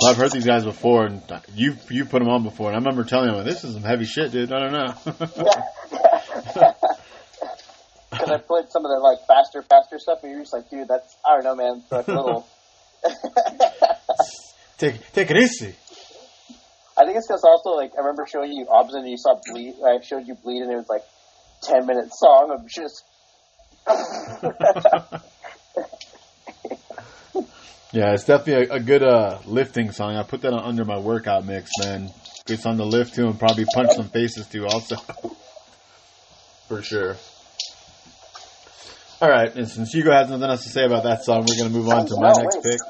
[0.00, 1.22] Well, I've heard these guys before, and
[1.54, 4.04] you you put them on before, and I remember telling them, "This is some heavy
[4.04, 4.94] shit, dude." I don't know.
[8.10, 10.88] Because I played some of the like faster, faster stuff, and you're just like, dude,
[10.88, 11.82] that's I don't know, man.
[11.90, 12.46] Like a little.
[14.78, 15.74] take take it easy.
[16.96, 19.74] I think it's because also like I remember showing you Obs and you saw bleed.
[19.86, 21.04] I showed you bleed, and it was like
[21.62, 23.04] ten minute song of just.
[27.90, 30.16] Yeah, it's definitely a, a good uh, lifting song.
[30.16, 32.10] I put that on under my workout mix, man.
[32.44, 34.96] Good song to lift to and probably punch some faces to, also.
[36.68, 37.16] For sure.
[39.20, 41.72] All right, and since Hugo has nothing else to say about that song, we're going
[41.72, 42.78] to move on to my No, next wait.
[42.78, 42.80] pick.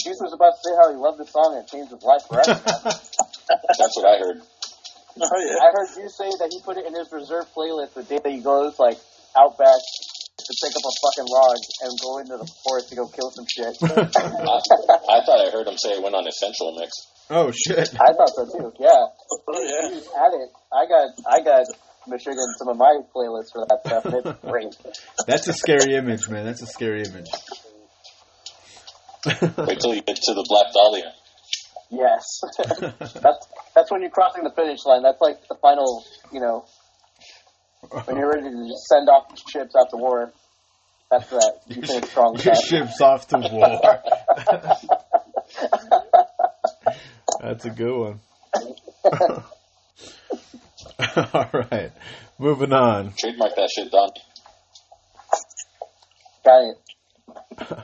[0.00, 2.24] Juice was about to say how he loved the song and it changed his life
[2.24, 2.56] forever.
[2.64, 4.40] That's what I heard.
[4.40, 5.60] Oh yeah.
[5.60, 8.32] I heard you say that he put it in his reserve playlist the day that
[8.32, 8.98] he goes like
[9.38, 11.56] out back to pick up a fucking log
[11.86, 13.76] and go into the forest to go kill some shit.
[13.84, 16.90] I, I thought I heard him say it went on Essential Mix.
[17.30, 17.88] Oh, shit.
[17.94, 18.72] I thought so too.
[18.80, 19.94] Yeah, Oh yeah.
[19.94, 20.50] He's had it.
[20.72, 21.64] I got I got
[22.08, 24.76] Michigan some of my playlists for that stuff, and it's great.
[25.26, 26.44] That's a scary image, man.
[26.44, 27.30] That's a scary image.
[29.26, 31.12] Wait till you get to the Black Dahlia.
[31.90, 32.40] Yes,
[33.22, 35.02] that's that's when you're crossing the finish line.
[35.02, 36.64] That's like the final, you know,
[38.04, 40.32] when you're ready to just send off the ships out to war.
[41.10, 41.52] That's that.
[41.68, 42.32] You finish strong.
[42.34, 42.64] with Your that.
[42.64, 43.80] ship's off to war.
[47.40, 48.20] That's a good one.
[51.34, 51.92] All right,
[52.38, 53.12] moving on.
[53.18, 54.08] Trademark that shit, Don.
[56.44, 57.78] Got it.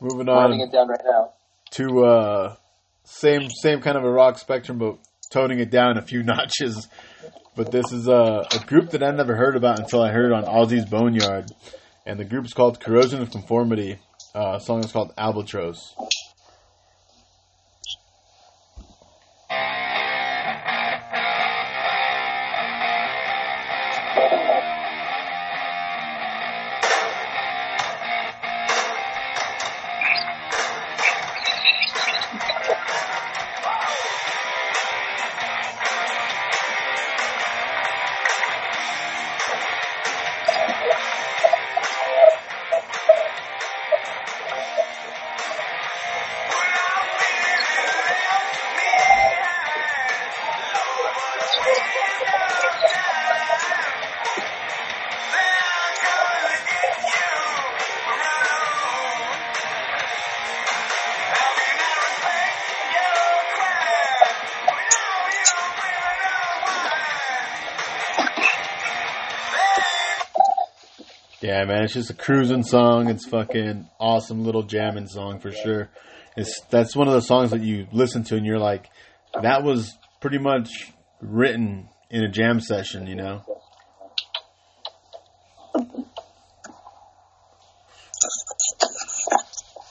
[0.00, 1.32] Moving Writing on it down right now.
[1.72, 2.56] to uh,
[3.04, 4.96] same same kind of a rock spectrum, but
[5.30, 6.88] toning it down a few notches.
[7.56, 10.44] But this is a, a group that I never heard about until I heard on
[10.44, 11.50] Ozzy's Boneyard,
[12.06, 13.98] and the group's called Corrosion of Conformity.
[14.34, 15.94] Uh, song is called Albatross.
[71.60, 73.10] Yeah, man, it's just a cruising song.
[73.10, 75.90] It's fucking awesome little jamming song for sure.
[76.34, 78.88] It's that's one of the songs that you listen to and you're like,
[79.42, 79.92] that was
[80.22, 80.70] pretty much
[81.20, 83.44] written in a jam session, you know.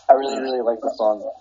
[0.10, 1.32] I really, really like the song.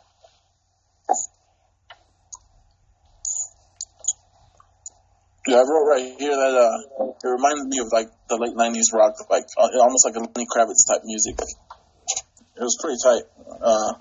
[5.46, 8.92] Yeah, I wrote right here that uh, it reminded me of like the late '90s
[8.92, 11.40] rock, like uh, almost like a Lenny Kravitz type music.
[11.40, 13.24] It was pretty tight.
[13.60, 13.92] Uh,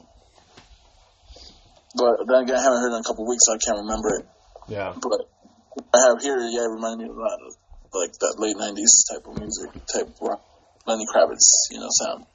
[1.95, 4.09] but then again, I haven't heard it in a couple weeks, so I can't remember
[4.19, 4.25] it.
[4.67, 4.93] Yeah.
[4.93, 5.31] But
[5.93, 7.55] I have here, yeah, it reminded me a lot of
[7.95, 10.43] like that late '90s type of music, type of rock,
[10.85, 12.25] Lenny Kravitz, you know, sound.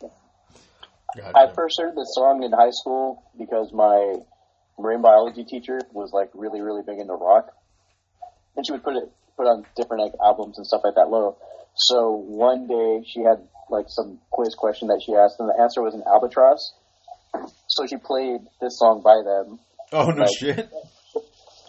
[1.12, 4.16] I first heard this song in high school because my
[4.78, 7.52] marine biology teacher was like really, really big into rock,
[8.56, 11.08] and she would put it put on different like albums and stuff like that.
[11.10, 11.36] Low.
[11.74, 15.82] So one day she had like some quiz question that she asked, and the answer
[15.82, 16.74] was an albatross.
[17.68, 19.58] So she played this song by them.
[19.92, 20.68] Oh no Like- shit.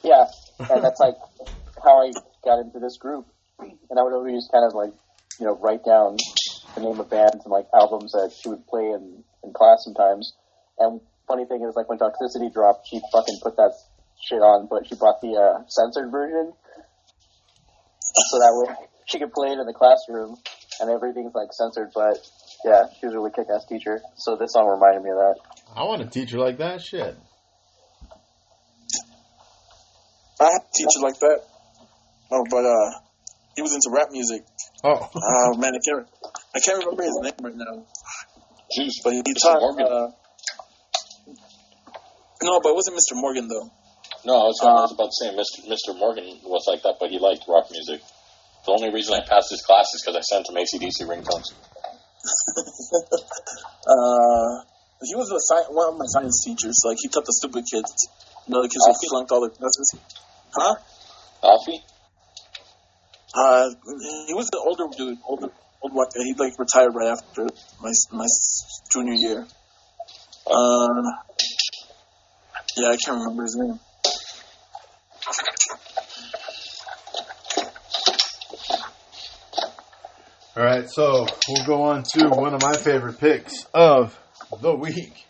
[0.04, 0.26] Yeah,
[0.60, 1.16] and that's like
[1.82, 2.12] how I
[2.44, 3.26] got into this group.
[3.60, 4.92] And I would always kind of like,
[5.40, 6.18] you know, write down
[6.76, 10.34] the name of bands and like albums that she would play in, in class sometimes.
[10.78, 13.72] And funny thing is, like when Toxicity dropped, she fucking put that
[14.20, 16.52] shit on, but she brought the uh, censored version,
[18.16, 20.38] so that way she could play it in the classroom,
[20.80, 21.92] and everything's like censored.
[21.94, 22.18] But
[22.66, 24.02] yeah, she was a really kick-ass teacher.
[24.18, 25.36] So this song reminded me of that.
[25.76, 26.82] I want a teacher like that.
[26.82, 27.18] Shit.
[30.40, 31.40] I had a teacher like that.
[32.32, 33.00] Oh, but uh,
[33.56, 34.44] he was into rap music.
[34.84, 35.10] Oh.
[35.16, 36.08] Oh man, I can't,
[36.56, 37.86] I can't remember his name right now.
[38.78, 39.42] Jeez, But he Mr.
[39.42, 39.62] taught.
[39.80, 40.12] Uh,
[42.42, 43.16] no, but it wasn't Mr.
[43.16, 43.72] Morgan though.
[44.26, 45.68] No, I was, I was about to say Mr.
[45.68, 45.98] Mr.
[46.00, 48.00] Morgan was like that, but he liked rock music.
[48.66, 51.52] The only reason I passed his class is because I sent him ACDC ringtones.
[53.84, 54.64] Uh,
[55.04, 56.80] he was a sci- one of my science teachers.
[56.86, 57.92] Like he taught the stupid kids.
[58.48, 59.92] You know, the kids who flunked all their classes.
[60.56, 60.76] Huh?
[61.44, 61.84] Alfie?
[63.36, 63.70] Uh,
[64.28, 65.50] he was an older dude, older,
[65.82, 66.08] old white.
[66.16, 67.48] He like retired right after
[67.82, 68.28] my my
[68.90, 69.46] junior year.
[70.48, 71.04] Uh,
[72.78, 73.80] yeah, I can't remember his name.
[80.56, 84.16] All right, so we'll go on to one of my favorite picks of
[84.62, 85.26] the week.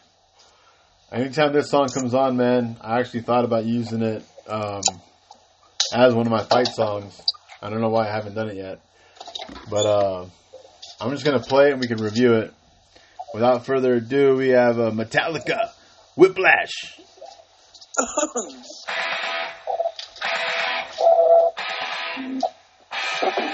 [1.13, 4.82] Anytime this song comes on, man, I actually thought about using it um,
[5.93, 7.21] as one of my fight songs.
[7.61, 8.82] I don't know why I haven't done it yet,
[9.69, 10.26] but uh,
[10.99, 12.53] I'm just gonna play it and we can review it.
[13.34, 15.69] Without further ado, we have Metallica,
[16.17, 16.99] Whiplash.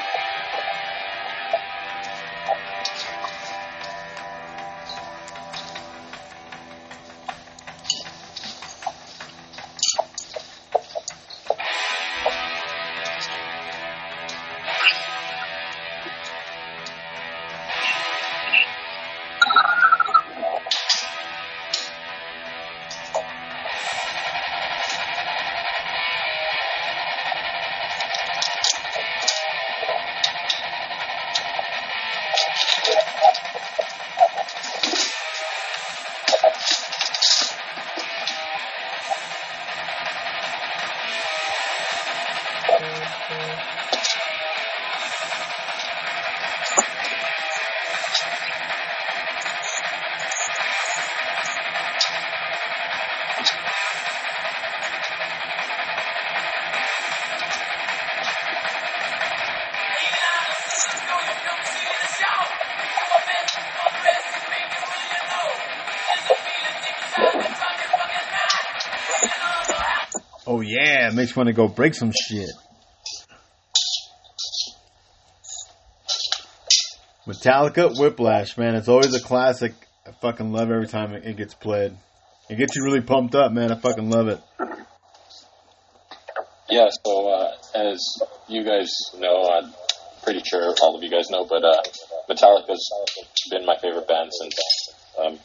[71.20, 72.50] makes me want to go break some shit.
[77.28, 79.74] Metallica Whiplash, man, it's always a classic.
[80.08, 81.94] I fucking love every time it gets played.
[82.50, 83.72] It gets you really pumped up, man.
[83.72, 84.40] I fucking love it.
[86.70, 88.00] Yeah, so uh, as
[88.48, 89.74] you guys know, I'm
[90.24, 91.82] pretty sure all of you guys know, but uh,
[92.30, 92.90] Metallica's
[93.52, 94.56] been my favorite band since
[95.22, 95.40] um,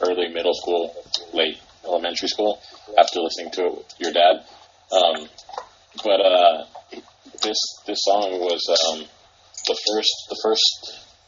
[0.00, 0.92] early middle school,
[1.32, 2.60] late elementary school,
[2.98, 4.44] after listening to it with your dad.
[4.92, 5.28] Um,
[6.02, 6.64] but uh,
[7.42, 9.04] this this song was um,
[9.66, 10.70] the first the first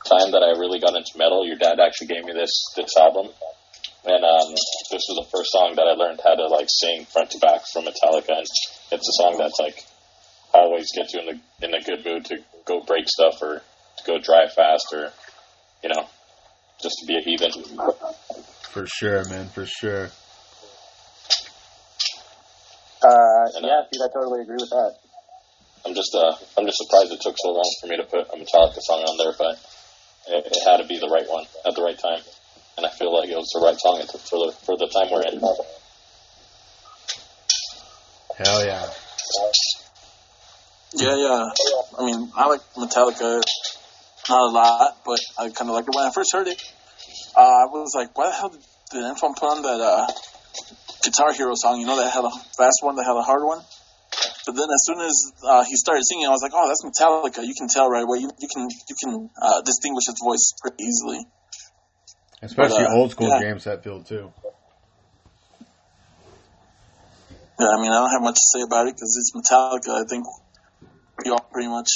[0.08, 1.46] time that I really got into metal.
[1.46, 3.28] Your dad actually gave me this this album,
[4.04, 4.48] and um,
[4.90, 7.62] this was the first song that I learned how to like sing front to back
[7.72, 8.42] from Metallica.
[8.42, 8.46] And
[8.92, 9.84] it's a song that's like
[10.54, 14.02] always gets you in the in a good mood to go break stuff or to
[14.06, 15.12] go drive fast or
[15.82, 16.06] you know,
[16.82, 17.50] just to be a heathen.
[18.70, 19.48] For sure, man.
[19.48, 20.10] For sure.
[23.02, 24.94] Uh, yeah, dude, I totally agree with that.
[25.84, 28.36] I'm just uh, I'm just surprised it took so long for me to put a
[28.38, 29.58] Metallica song on there, but
[30.28, 32.22] it, it had to be the right one at the right time,
[32.76, 35.26] and I feel like it was the right song for the for the time we're
[35.26, 35.40] in.
[38.38, 38.86] Hell yeah.
[40.94, 41.50] Yeah, yeah.
[41.98, 43.42] I mean, I like Metallica
[44.28, 46.62] not a lot, but I kind of liked it when I first heard it.
[47.36, 48.60] Uh, I was like, why the hell did
[48.92, 50.06] the put on that uh,
[51.02, 51.80] Guitar Hero song?
[51.80, 53.60] You know, that had a fast one, that had a hard one.
[54.46, 55.14] But then, as soon as
[55.46, 58.18] uh, he started singing, I was like, "Oh, that's Metallica." You can tell right away.
[58.18, 61.26] You, you can you can uh, distinguish his voice pretty easily.
[62.42, 63.40] Especially But, uh, old school yeah.
[63.40, 64.32] James Hetfield too.
[67.60, 69.94] Yeah, I mean, I don't have much to say about it because it's Metallica.
[69.94, 70.26] I think
[71.24, 71.88] we all pretty much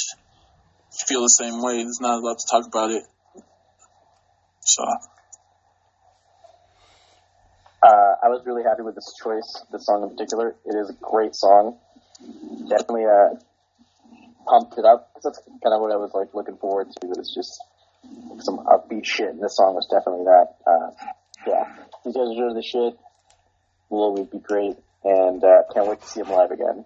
[1.05, 1.83] feel the same way.
[1.83, 3.03] There's not a lot to talk about it.
[4.61, 4.83] So,
[7.83, 10.55] Uh, I was really happy with this choice, this song in particular.
[10.65, 11.79] It is a great song.
[12.69, 13.35] Definitely uh,
[14.45, 15.11] pumped it up.
[15.23, 17.07] That's kind of what I was like looking forward to.
[17.17, 17.59] It's just
[18.39, 20.55] some upbeat shit, and this song was definitely that.
[20.65, 20.91] Uh,
[21.45, 22.97] yeah, you guys doing the shit.
[23.89, 26.85] Will would be great, and uh, can't wait to see them live again.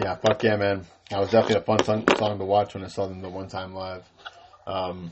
[0.00, 0.84] Yeah, fuck yeah, man.
[1.10, 3.48] That was definitely a fun song, song to watch when I saw them the one
[3.48, 4.04] time live.
[4.66, 5.10] Um,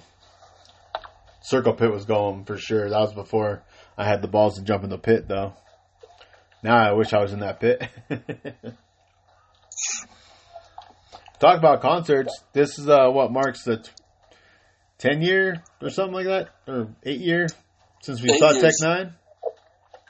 [1.43, 2.89] Circle Pit was going for sure.
[2.89, 3.63] That was before
[3.99, 5.55] I had the balls to jump in the pit, though.
[6.63, 7.83] Now I wish I was in that pit.
[11.41, 12.33] Talk about concerts.
[12.53, 13.91] This is uh, what marks the t-
[14.99, 17.49] ten year or something like that, or eight year
[18.01, 19.13] since we Eight saw Tech N9ne.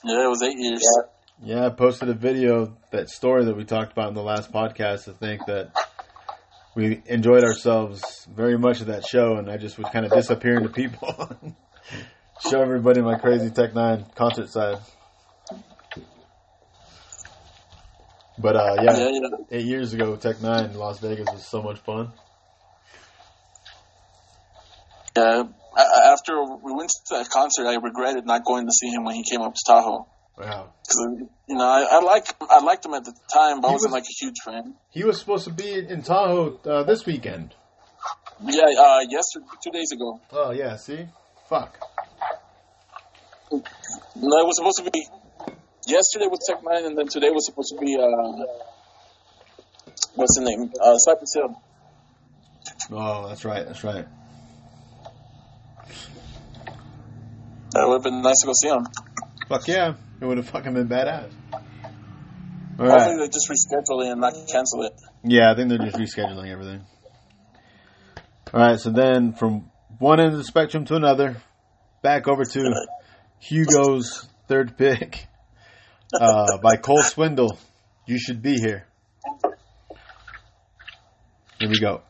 [0.04, 0.82] yeah, it was eight years.
[0.82, 1.02] Yeah.
[1.44, 5.08] Yeah, I posted a video, that story that we talked about in the last podcast.
[5.08, 5.72] I think that
[6.76, 10.56] we enjoyed ourselves very much at that show, and I just would kind of disappear
[10.58, 11.34] into people,
[12.48, 14.78] show everybody my crazy Tech N9ne concert side.
[18.38, 19.28] But uh, yeah, Yeah, yeah.
[19.50, 22.12] eight years ago, Tech N9ne in Las Vegas was so much fun.
[25.16, 25.44] Yeah,
[25.76, 29.24] after we went to that concert, I regretted not going to see him when he
[29.30, 30.06] came up to Tahoe.
[30.38, 30.72] Wow,
[31.46, 34.00] you know, I, I like I liked him at the time, but I wasn't was-
[34.00, 34.74] like a huge fan.
[34.88, 37.54] he was supposed to be in Tahoe uh, this weekend.
[38.42, 40.20] Yeah, uh, yesterday, two days ago.
[40.32, 41.06] Oh yeah, see,
[41.50, 41.76] fuck.
[43.52, 45.06] No, it was supposed to be
[45.86, 48.44] yesterday was Tech N9ne, and then today was supposed to be uh,
[50.14, 50.72] what's the name?
[50.80, 51.60] Uh, Cypress Hill.
[52.90, 54.06] Oh, that's right, that's right.
[57.72, 58.86] That would have been nice to go see him.
[59.48, 61.32] Fuck yeah, it would have fucking been badass.
[62.78, 63.16] All right.
[63.18, 64.92] they just reschedule it and not cancel it.
[65.24, 66.84] Yeah, I think they're just rescheduling everything.
[68.52, 71.36] All right, so then from one end of the spectrum to another,
[72.02, 72.86] back over to
[73.38, 75.26] Hugo's third pick
[76.14, 77.58] uh, by Cole Swindle.
[78.06, 78.86] You should be here.
[81.58, 82.02] Here we go.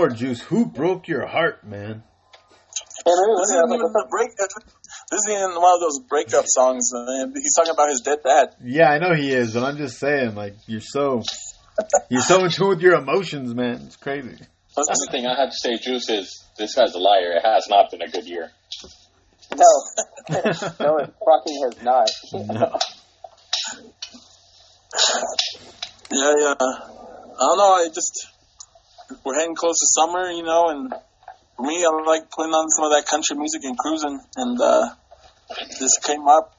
[0.00, 2.02] Asked before, Juice, who broke your heart, man?
[3.06, 4.30] Oh, this isn't even a break.
[4.38, 4.46] Uh,
[5.10, 7.32] this isn't even one of those breakup songs, man.
[7.34, 8.54] He's talking about his dead dad.
[8.62, 11.22] Yeah, I know he is, but I'm just saying, like you're so
[12.10, 13.82] you're so in tune with your emotions, man.
[13.86, 14.36] It's crazy.
[14.76, 17.32] The only thing I have to say, Juice, is this guy's a liar.
[17.36, 18.50] It has not been a good year.
[19.56, 19.64] No,
[20.80, 22.08] no, it fucking has not.
[22.32, 22.78] No.
[26.12, 26.54] Yeah, yeah.
[26.60, 27.72] I don't know.
[27.72, 28.39] I just we're
[29.40, 30.92] heading close to summer, you know, and
[31.56, 34.92] for me, I like putting on some of that country music and cruising, and uh,
[35.80, 36.52] this came up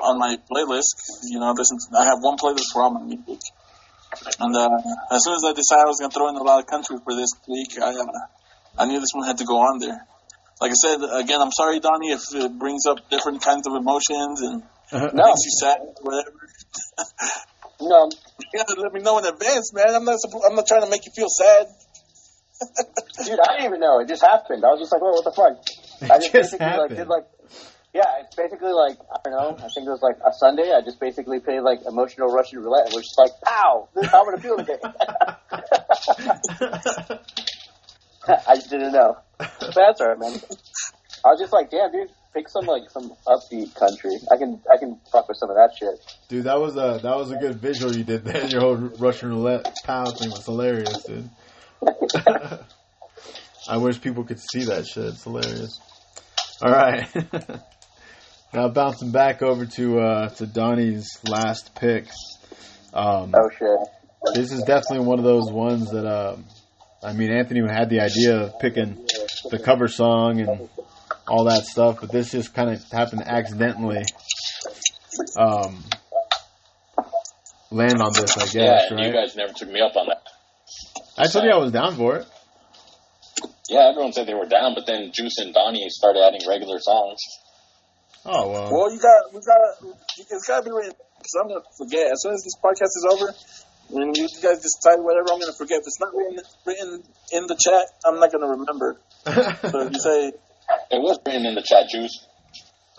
[0.00, 0.96] on my playlist.
[1.28, 3.40] You know, this I have one playlist for all my music,
[4.40, 4.68] and uh,
[5.12, 7.14] as soon as I decided I was gonna throw in a lot of country for
[7.14, 8.04] this week, I uh,
[8.78, 10.00] I knew this one had to go on there.
[10.60, 14.40] Like I said, again, I'm sorry, Donnie, if it brings up different kinds of emotions
[14.40, 14.62] and
[14.92, 16.30] No, makes you sad, whatever.
[17.80, 18.08] no,
[18.38, 19.94] You gotta let me know in advance, man.
[19.94, 20.20] I'm not.
[20.46, 21.66] I'm not trying to make you feel sad.
[23.24, 23.98] dude, I didn't even know.
[24.00, 24.64] It just happened.
[24.64, 25.58] I was just like, "Oh, what the fuck?"
[26.10, 27.26] I just, just basically like did like,
[27.94, 29.56] yeah, it's basically like I don't know.
[29.64, 30.72] I think it was like a Sunday.
[30.72, 33.88] I just basically played like emotional Russian roulette, and was just like, "Pow!
[33.94, 34.78] This is how I'm gonna feel today."
[38.46, 39.18] I just didn't know.
[39.36, 40.40] But that's alright, man.
[41.24, 44.18] I was just like, "Damn, dude, pick some like some upbeat country.
[44.30, 47.16] I can I can fuck with some of that shit." Dude, that was a that
[47.16, 48.46] was a good visual you did there.
[48.46, 51.28] Your whole Russian roulette pow thing was hilarious, dude.
[53.68, 55.04] I wish people could see that shit.
[55.04, 55.80] It's hilarious.
[56.62, 57.08] All right.
[58.54, 62.06] now bouncing back over to uh, to Donnie's last pick.
[62.92, 64.34] Um, Oh shit.
[64.34, 66.44] this is definitely one of those ones that um,
[67.02, 69.06] I mean Anthony had the idea of picking
[69.50, 70.68] the cover song and
[71.26, 74.02] all that stuff, but this just kind of happened accidentally
[75.38, 75.82] um,
[77.70, 79.06] land on this, I guess, yeah, right?
[79.06, 80.22] you guys never took me up on that.
[81.18, 82.26] I told you I was down for it.
[83.68, 87.20] Yeah, everyone said they were down, but then Juice and Donnie started adding regular songs.
[88.24, 90.92] Oh well, Well, you got, we got, it's got to be written.
[91.18, 93.32] Because I'm gonna forget as soon as this podcast is over.
[93.88, 95.78] When you guys decide whatever, I'm gonna forget.
[95.78, 97.02] If it's not written, written
[97.32, 98.96] in the chat, I'm not gonna remember.
[99.70, 100.32] So if you say
[100.90, 102.26] It was written in the chat, Juice.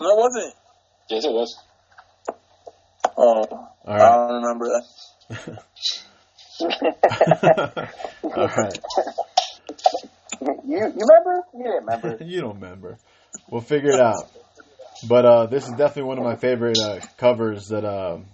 [0.00, 0.54] no, it wasn't.
[1.10, 1.58] Yes, it was.
[3.16, 5.58] Oh, all I don't remember that.
[6.60, 8.78] all right.
[10.40, 11.42] You you remember?
[11.52, 12.18] You didn't remember.
[12.24, 12.98] you don't remember.
[13.50, 14.30] We'll figure it out.
[15.08, 18.26] But uh, this is definitely one of my favorite uh, covers that um,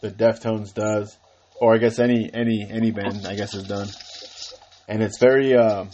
[0.00, 1.16] that Deftones does,
[1.60, 3.88] or I guess any any any band I guess has done.
[4.88, 5.90] And it's very um,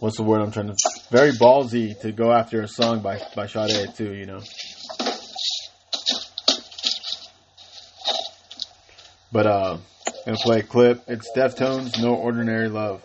[0.00, 0.76] what's the word I'm trying to
[1.10, 4.14] very ballsy to go after a song by by Sade too.
[4.14, 4.40] You know.
[9.32, 9.76] But uh,
[10.24, 11.02] gonna play a clip.
[11.08, 13.02] It's Deftones, No Ordinary Love.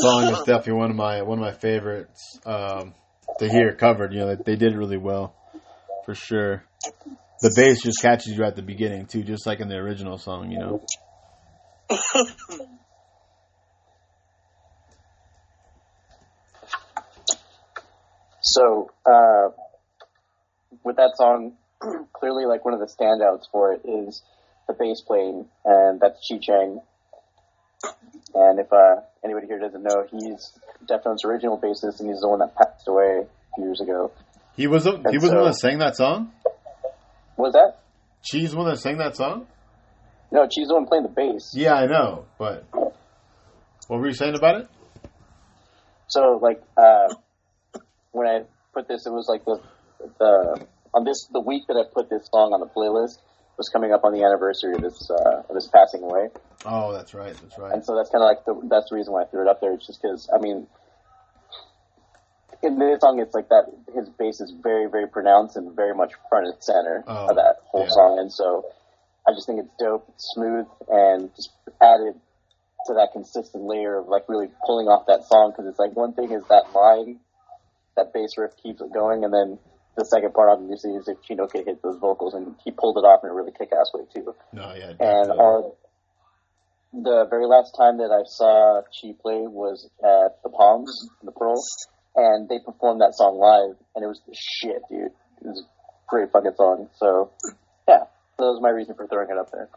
[0.00, 2.94] Song is definitely one of my one of my favorites um,
[3.38, 4.12] to hear covered.
[4.12, 5.34] You know, they, they did it really well,
[6.04, 6.64] for sure.
[7.40, 10.50] The bass just catches you at the beginning too, just like in the original song.
[10.50, 10.80] You know.
[18.40, 19.48] So, uh,
[20.84, 21.54] with that song,
[22.12, 24.22] clearly, like one of the standouts for it is
[24.68, 26.80] the bass playing, and that's Chi Cheng.
[28.34, 30.52] And if uh, anybody here doesn't know, he's
[30.88, 34.12] Deftones' original bassist, and he's the one that passed away a few years ago.
[34.56, 36.30] He was the, he was the one that sang that song.
[37.36, 37.78] Was that?
[38.22, 39.46] She's the one that sang that song.
[40.30, 41.52] No, she's the one playing the bass.
[41.54, 42.66] Yeah, I know, but
[43.88, 44.68] what were you saying about it?
[46.08, 47.14] So, like, uh,
[48.12, 48.40] when I
[48.72, 49.60] put this, it was like the
[50.18, 53.18] the on this the week that I put this song on the playlist
[53.56, 56.28] was coming up on the anniversary of this uh, of his passing away.
[56.64, 57.72] Oh, that's right, that's right.
[57.72, 59.60] And so that's kind of like the that's the reason why I threw it up
[59.60, 59.72] there.
[59.74, 60.66] It's just because I mean,
[62.62, 66.12] in this song, it's like that his bass is very very pronounced and very much
[66.28, 67.90] front and center Oh, of that whole yeah.
[67.90, 68.18] song.
[68.18, 68.64] And so
[69.28, 71.50] I just think it's dope, it's smooth, and just
[71.80, 72.14] added
[72.86, 76.12] to that consistent layer of like really pulling off that song because it's like one
[76.12, 77.18] thing is that line,
[77.96, 79.58] that bass riff keeps it going, and then
[79.96, 83.06] the second part obviously is if Chino could hit those vocals and he pulled it
[83.06, 85.38] off in a really kick ass way too No, yeah, and definitely.
[85.38, 85.78] all
[86.92, 91.32] the very last time that I saw Chi play was at the Palms, in the
[91.32, 91.60] Pearl,
[92.14, 95.10] and they performed that song live, and it was the shit, dude.
[95.42, 95.66] It was a
[96.08, 96.88] great fucking song.
[96.96, 97.30] So,
[97.88, 98.04] yeah,
[98.38, 99.68] that was my reason for throwing it up there.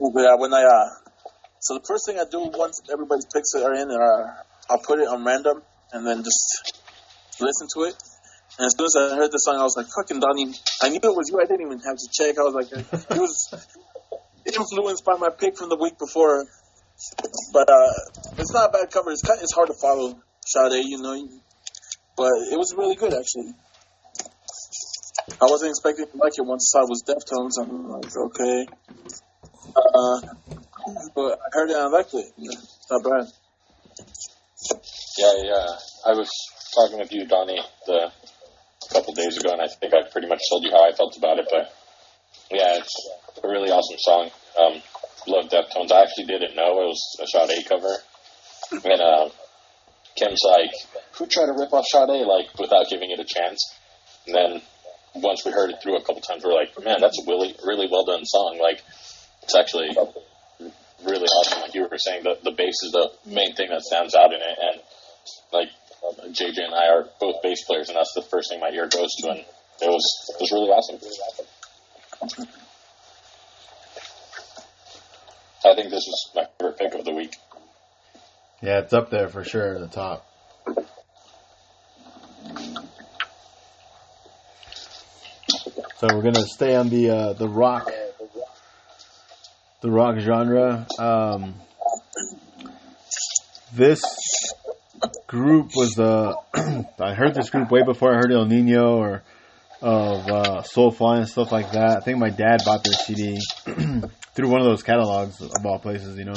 [0.00, 0.88] But yeah, when I uh,
[1.60, 4.34] so the first thing I do once everybody's picks are in, uh,
[4.70, 5.62] I'll put it on random
[5.94, 6.74] and then just
[7.40, 7.94] listen to it.
[8.58, 10.52] And as soon as I heard the song, I was like, "Fucking Donnie!"
[10.82, 11.40] I knew it was you.
[11.40, 12.38] I didn't even have to check.
[12.38, 13.54] I was like, it was
[14.46, 16.44] influenced by my pick from the week before.
[17.52, 17.92] But uh,
[18.38, 19.10] it's not a bad cover.
[19.10, 21.16] It's kind it's hard to follow Sade, you know,
[22.16, 23.54] but it was really good actually.
[25.40, 27.58] I wasn't expecting to like it once I was Deftones.
[27.58, 28.66] I'm like, okay.
[29.74, 30.20] Uh,
[31.14, 32.26] but I heard it and I liked it.
[32.36, 33.26] It's not bad.
[35.16, 35.66] Yeah, yeah.
[36.06, 36.28] I was
[36.74, 38.10] talking with you, Donnie, the
[38.90, 41.16] a couple days ago, and I think I pretty much told you how I felt
[41.16, 41.46] about it.
[41.50, 41.72] But
[42.50, 42.94] yeah, it's
[43.42, 44.30] a really awesome song.
[44.58, 44.82] Um,
[45.26, 45.92] love Deftones.
[45.92, 47.94] I actually didn't know it was a Sade cover,
[48.72, 49.28] and uh,
[50.16, 50.72] Kim's like,
[51.14, 53.60] "Who tried to rip off Sade?" Like without giving it a chance.
[54.26, 54.62] And then
[55.14, 57.88] once we heard it through a couple times, we're like, "Man, that's a really, really
[57.90, 58.82] well done song." Like
[59.42, 59.94] it's actually
[61.04, 61.62] really awesome.
[61.62, 64.40] Like you were saying, the the bass is the main thing that stands out in
[64.40, 64.80] it, and
[65.52, 65.68] like
[66.06, 68.88] uh, JJ and I are both bass players, and that's the first thing my ear
[68.88, 70.98] goes to, and it was it was really awesome.
[75.66, 77.36] I think this is my favorite pick of the week.
[78.60, 80.26] Yeah, it's up there for sure, the top.
[85.98, 87.90] So we're gonna stay on the uh, the rock,
[89.80, 90.86] the rock genre.
[90.98, 91.54] Um,
[93.72, 94.02] this
[95.34, 96.32] group was uh,
[97.00, 99.22] I heard this group way before I heard Ill Niño or
[99.82, 101.96] of uh, Soulfly and stuff like that.
[101.96, 103.40] I think my dad bought their CD
[104.34, 106.34] through one of those catalogs of all places, you know.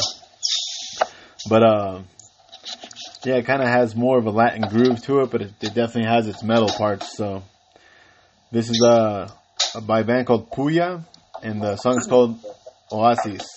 [1.48, 2.02] But uh,
[3.24, 5.76] yeah, it kind of has more of a Latin groove to it, but it, it
[5.76, 7.15] definitely has its metal parts.
[7.15, 7.44] So
[8.52, 9.30] this is uh,
[9.84, 11.06] by a band called Puya,
[11.44, 12.40] and the song is called
[12.91, 13.56] Oasis.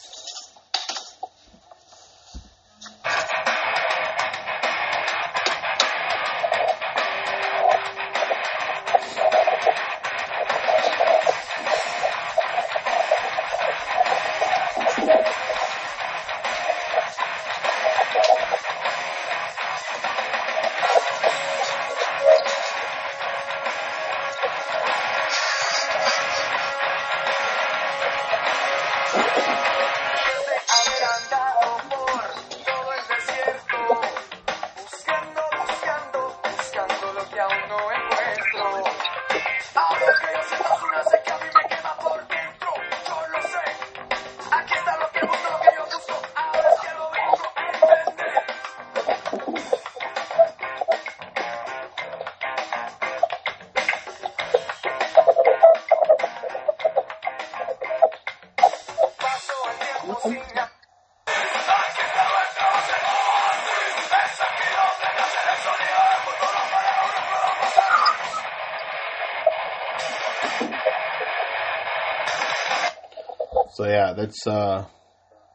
[74.30, 74.86] That's uh,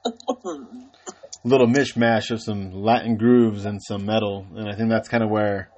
[0.06, 0.12] a
[1.46, 5.30] little mishmash of some Latin grooves and some metal, and I think that's kind of
[5.30, 5.70] where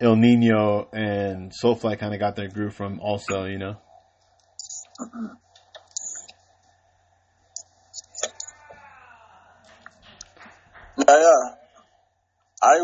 [0.00, 3.76] Ill Niño and Soulfly kind of got their groove from, also, you know.
[10.98, 11.54] Yeah, yeah.
[12.60, 12.78] I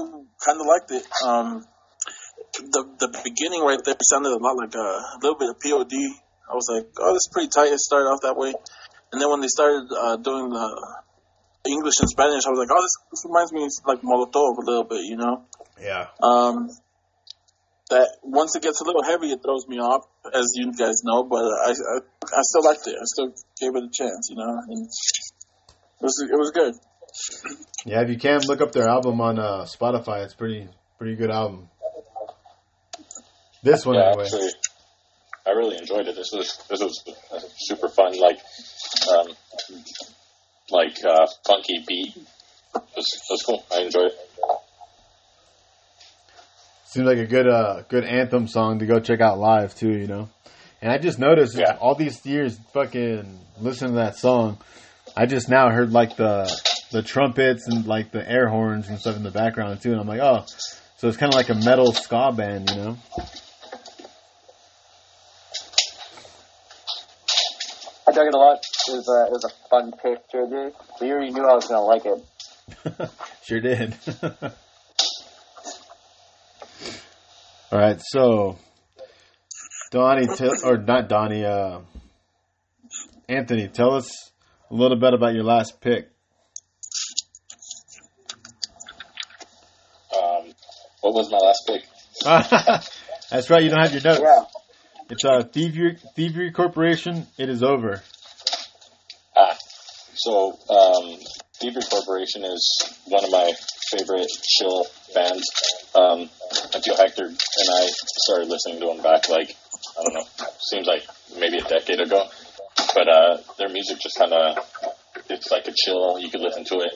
[0.47, 1.05] kind of liked it.
[1.27, 1.65] Um,
[2.53, 5.93] the the beginning right there sounded a lot like a, a little bit of POD.
[6.49, 7.73] I was like, oh, this is pretty tight.
[7.73, 8.55] It started off that way,
[9.15, 10.67] and then when they started uh, doing the
[11.71, 14.67] English and Spanish, I was like, oh, this, this reminds me of like Molotov a
[14.67, 15.47] little bit, you know.
[15.81, 16.11] Yeah.
[16.19, 16.69] Um,
[17.91, 20.03] that once it gets a little heavy, it throws me off,
[20.35, 21.23] as you guys know.
[21.23, 21.97] But I, I,
[22.27, 22.97] I still liked it.
[22.99, 23.31] I still
[23.61, 24.51] gave it a chance, you know.
[24.51, 26.75] And it was it was good.
[27.87, 30.67] Yeah, if you can look up their album on uh, Spotify, it's pretty
[30.99, 31.69] pretty good album.
[33.63, 34.25] This one yeah, anyway.
[34.25, 34.51] actually,
[35.47, 36.17] I really enjoyed it.
[36.17, 37.03] This was this was
[37.33, 38.39] a super fun, like
[39.13, 39.29] um,
[40.71, 42.17] like uh, funky beat.
[42.17, 43.65] It was, it was cool.
[43.73, 44.19] I enjoyed it.
[46.87, 50.07] Seems like a good uh good anthem song to go check out live too, you
[50.07, 50.29] know.
[50.81, 51.77] And I just noticed Yeah.
[51.81, 54.59] all these years fucking listening to that song,
[55.17, 56.51] I just now heard like the
[56.91, 60.07] the trumpets and like the air horns and stuff in the background too, and I'm
[60.07, 60.45] like, oh,
[60.97, 62.97] so it's kind of like a metal ska band, you know?
[68.15, 68.59] Dug it a lot.
[68.89, 70.73] it was a it was a fun pick, JJ.
[70.99, 72.25] So you already knew I was gonna like it.
[73.45, 73.95] sure did.
[77.73, 78.57] All right, so
[79.91, 81.81] Donnie, tell, or not Donnie, uh,
[83.29, 84.31] Anthony, tell us
[84.71, 86.09] a little bit about your last pick.
[90.17, 90.53] Um,
[91.01, 91.83] what was my last pick?
[93.31, 94.21] That's right, you don't have your notes.
[94.23, 94.45] Yeah.
[95.11, 97.27] It's a Thievery, Thievery Corporation.
[97.37, 98.03] It is over.
[99.37, 99.57] Ah,
[100.15, 101.19] so um,
[101.61, 103.53] Thievery Corporation is one of my
[103.91, 105.45] favorite chill bands.
[105.95, 106.31] Um,
[106.75, 107.89] until Hector and I
[108.25, 109.55] started listening to them back, like
[109.99, 110.25] I don't know,
[110.59, 111.03] seems like
[111.39, 112.27] maybe a decade ago.
[112.95, 114.57] But uh, their music just kind of
[115.29, 116.19] it's like a chill.
[116.19, 116.93] You could listen to it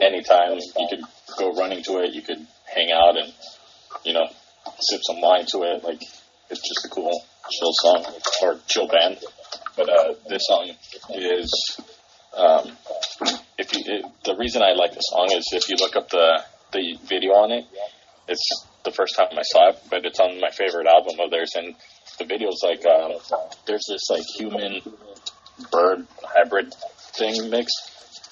[0.00, 0.56] anytime.
[0.78, 1.04] You could
[1.36, 2.14] go running to it.
[2.14, 3.32] You could hang out and
[4.04, 4.26] you know
[4.78, 5.82] sip some wine to it.
[5.82, 6.02] Like
[6.48, 8.04] it's just a cool chill song
[8.42, 9.18] or chill band.
[9.76, 10.70] But uh, this song
[11.14, 11.80] is
[12.36, 12.76] um,
[13.58, 16.42] if you it, the reason I like the song is if you look up the
[16.72, 17.64] the video on it,
[18.28, 21.52] it's the first time I saw it, but it's on my favorite album of theirs,
[21.56, 21.74] and
[22.18, 23.12] the video's like um,
[23.66, 24.80] there's this like human
[25.70, 26.74] bird hybrid
[27.16, 27.72] thing mix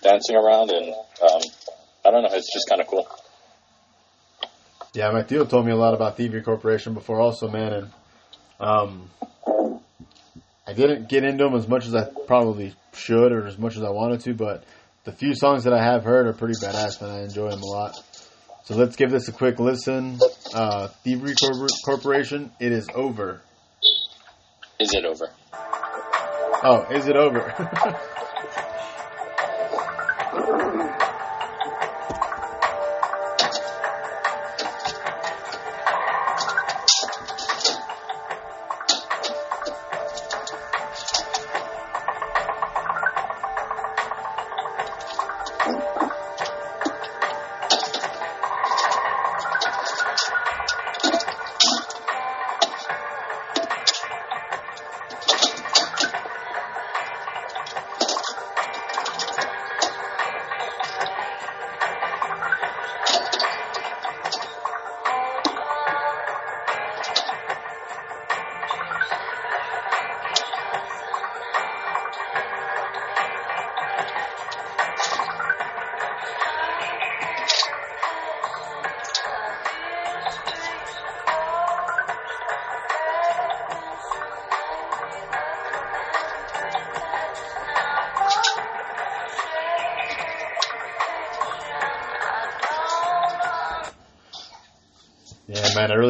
[0.03, 1.43] dancing around, and um,
[2.05, 3.07] I don't know, it's just kind of cool.
[4.95, 7.91] Yeah, my Theo told me a lot about Thievery Corporation before, also, man, and
[8.61, 9.11] um,
[10.67, 13.83] I didn't get into them as much as I probably should, or as much as
[13.83, 14.65] I wanted to, but
[15.05, 17.67] the few songs that I have heard are pretty badass, and I enjoy them a
[17.67, 17.95] lot.
[18.65, 20.19] So let's give this a quick listen.
[20.53, 23.41] Uh, Thievery Corpor- Corporation, it is over.
[24.79, 25.31] Is it over?
[25.55, 28.01] Oh, is it over?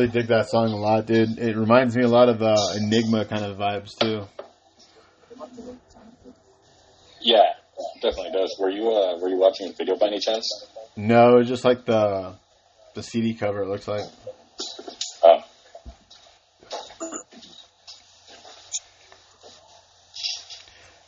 [0.09, 1.39] really dig that song a lot, dude.
[1.39, 4.25] It reminds me a lot of uh, Enigma kind of vibes, too.
[7.21, 7.43] Yeah,
[8.01, 8.57] definitely does.
[8.61, 10.47] Were you uh, were you watching the video by any chance?
[10.97, 12.35] No, just like the
[12.95, 14.05] the CD cover, it looks like.
[15.25, 15.43] Oh,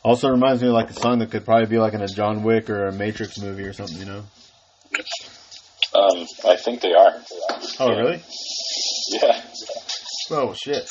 [0.03, 2.43] Also reminds me of like a song that could probably be like in a John
[2.43, 4.23] Wick or a Matrix movie or something, you know?
[5.93, 7.21] um, I think they are.
[7.79, 7.97] Oh, Yeah.
[7.99, 8.23] really?
[10.33, 10.87] Oh, shit.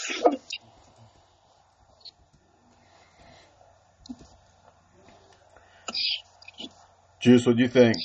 [7.23, 7.97] Juice, what do you think?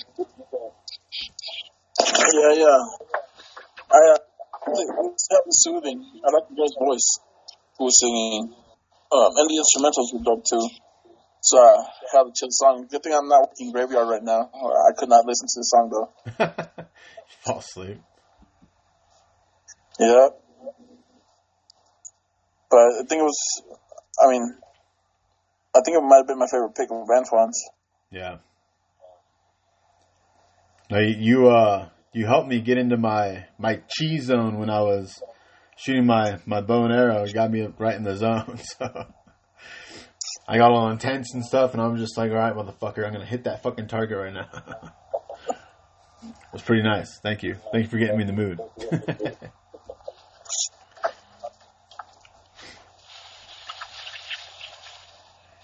[2.00, 2.80] Yeah, yeah.
[3.92, 4.18] I uh,
[4.68, 6.04] it's soothing.
[6.26, 7.20] I like the girl's voice
[7.78, 8.54] who was singing.
[9.12, 10.68] Um, and the instrumentals were dope too.
[11.42, 11.84] So I
[12.14, 12.88] had a chill song.
[12.90, 14.50] Good thing I'm not working graveyard right now.
[14.54, 16.86] I could not listen to the song though.
[17.46, 18.02] Fall asleep.
[20.00, 20.30] Yeah.
[23.08, 23.64] Think it was,
[24.24, 24.56] I mean,
[25.76, 27.62] I think it might have been my favorite pick of Antoine's.
[28.12, 28.38] Yeah.
[30.90, 35.22] Now you, uh you helped me get into my my chi zone when I was
[35.76, 37.26] shooting my my bow and arrow.
[37.26, 38.58] You got me right in the zone.
[38.58, 39.08] So
[40.48, 43.26] I got all intense and stuff, and I'm just like, all right, motherfucker, I'm gonna
[43.26, 44.48] hit that fucking target right now.
[45.50, 47.20] it was pretty nice.
[47.20, 47.56] Thank you.
[47.74, 48.60] Thank you for getting me in the mood.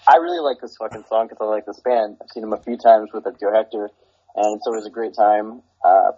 [0.06, 2.16] I really like this fucking song because I like this band.
[2.20, 3.88] I've seen them a few times with Joe Hector,
[4.34, 5.62] and it's always a great time.
[5.84, 6.12] Uh,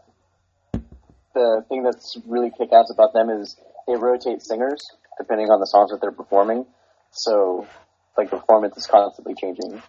[1.35, 3.56] the thing that's really kick-ass about them is
[3.86, 4.81] they rotate singers
[5.19, 6.65] depending on the songs that they're performing.
[7.11, 7.66] So,
[8.16, 9.82] like, performance is constantly changing.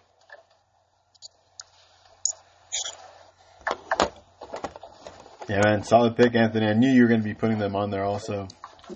[5.48, 6.66] yeah, man, solid pick, Anthony.
[6.66, 8.48] I knew you were gonna be putting them on there also.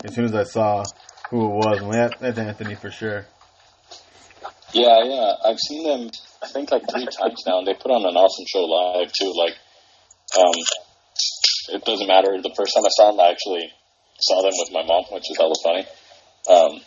[0.04, 0.84] As soon as I saw
[1.30, 3.26] who it was, and that's Anthony for sure.
[4.72, 5.32] Yeah, yeah.
[5.44, 6.10] I've seen them.
[6.42, 9.32] I think like three times now, and they put on an awesome show live too.
[9.36, 9.56] Like,
[10.38, 10.56] um,
[11.76, 12.32] it doesn't matter.
[12.40, 13.70] The first time I saw them, I actually
[14.20, 15.84] saw them with my mom, which is hella funny.
[16.48, 16.80] Um,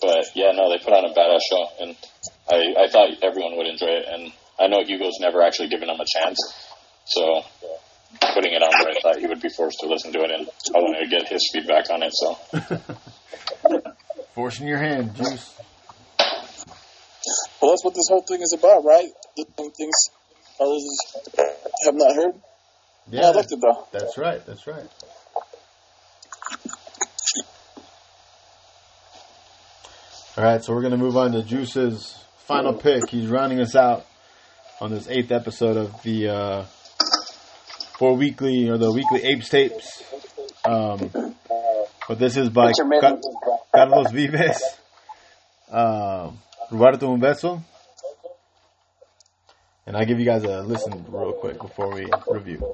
[0.00, 1.96] but yeah, no, they put on a badass show, and
[2.50, 4.06] I, I thought everyone would enjoy it.
[4.10, 6.38] And I know Hugo's never actually given them a chance,
[7.06, 7.42] so
[8.34, 10.48] putting it on there, I thought he would be forced to listen to it, and
[10.74, 12.12] I wanted to get his feedback on it.
[12.12, 12.36] So
[14.34, 15.54] Forcing your hand, Juice.
[17.62, 19.08] Well, that's what this whole thing is about, right?
[19.36, 19.94] Things
[20.60, 20.98] others
[21.84, 22.34] have not heard.
[23.08, 23.86] Yeah, I liked it though.
[23.92, 24.44] That's right.
[24.44, 24.84] That's right.
[30.36, 33.08] All right, so we're gonna move on to Juice's final pick.
[33.10, 34.06] He's rounding us out
[34.80, 36.64] on this eighth episode of the uh,
[37.98, 40.02] four weekly or the weekly Apes tapes.
[40.64, 41.10] Um,
[42.08, 43.18] but this is by Ca-
[43.74, 44.62] Carlos Vives,
[45.70, 46.38] um,
[46.72, 47.62] Robarte Un Beso,
[49.86, 52.64] and I'll give you guys a listen real quick before we review.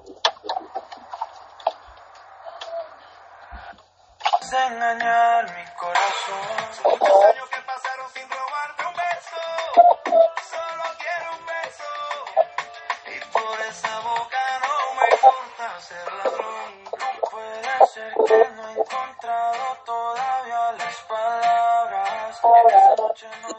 [18.79, 22.41] encontrado todavía las palabras.
[22.69, 23.58] Esa noche no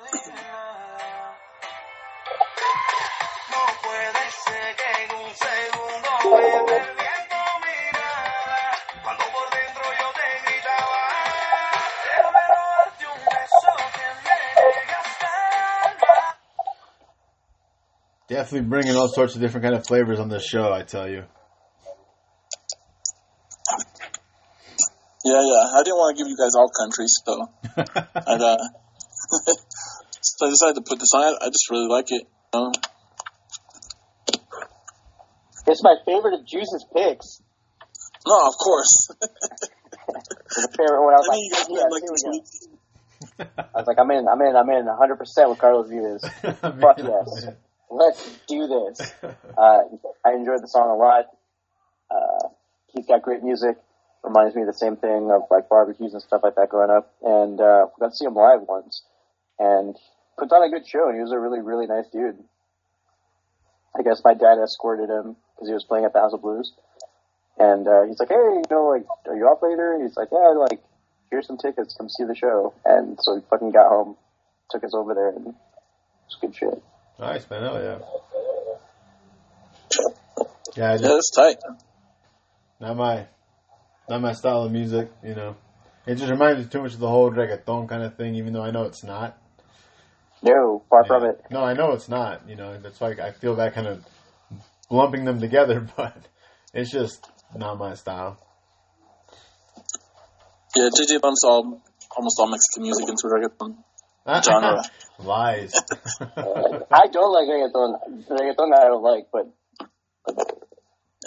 [18.40, 20.72] Definitely bringing all sorts of different kind of flavors on this show.
[20.72, 21.26] I tell you.
[25.26, 25.76] Yeah, yeah.
[25.76, 27.36] I didn't want to give you guys all countries, so
[28.16, 28.56] I'd, uh,
[30.22, 31.36] so I decided to put this on.
[31.36, 32.28] I, I just really like it.
[32.54, 32.72] Um,
[35.68, 37.42] It's my favorite of Juice's picks.
[38.26, 39.10] no, of course.
[39.20, 41.14] The favorite one.
[41.14, 42.32] I was I like, think you guys yes, might like here we this go.
[42.32, 43.50] week.
[43.76, 46.24] I was like, I'm in, I'm in, I'm in 100% with Carlos Vives.
[46.80, 47.54] Fuck yes.
[47.90, 49.14] Let's do this.
[49.58, 49.82] Uh,
[50.24, 51.26] I enjoyed the song a lot.
[52.10, 52.48] Uh,
[52.94, 53.76] he's got great music.
[54.24, 57.14] Reminds me of the same thing of like barbecues and stuff like that growing up.
[57.22, 59.04] And uh, we got to see him live once,
[59.60, 59.98] and
[60.38, 61.10] put on a good show.
[61.10, 62.38] And he was a really, really nice dude.
[63.98, 66.72] I guess my dad escorted him because he was playing at the House of Blues.
[67.58, 70.30] And uh, he's like, "Hey, you know, like, are you off later?" And he's like,
[70.32, 70.82] "Yeah, like,
[71.32, 71.96] here's some tickets.
[71.98, 74.16] Come see the show." And so he fucking got home,
[74.72, 75.56] took us over there, and it
[76.28, 76.82] was good shit.
[77.20, 77.98] Nice man, hell yeah.
[80.76, 81.58] Yeah, I Yeah, that's tight.
[82.80, 83.28] not my,
[84.08, 85.12] not my style of music.
[85.22, 85.56] You know,
[86.08, 88.36] it just reminds me too much of the whole reggaeton kind of thing.
[88.36, 89.38] Even though I know it's not.
[90.42, 91.44] No, far from it.
[91.52, 92.48] No, I know it's not.
[92.48, 94.06] You know, that's why I feel that kind of
[94.90, 96.16] lumping them together, but
[96.74, 98.38] it's just not my style.
[100.76, 101.82] Yeah, JJ bumps all
[102.16, 103.76] almost all Mexican music into reggaeton
[104.44, 104.84] genre.
[105.20, 105.74] Lies.
[106.22, 108.26] I don't like reggaeton.
[108.30, 109.48] Reggaeton I don't like, but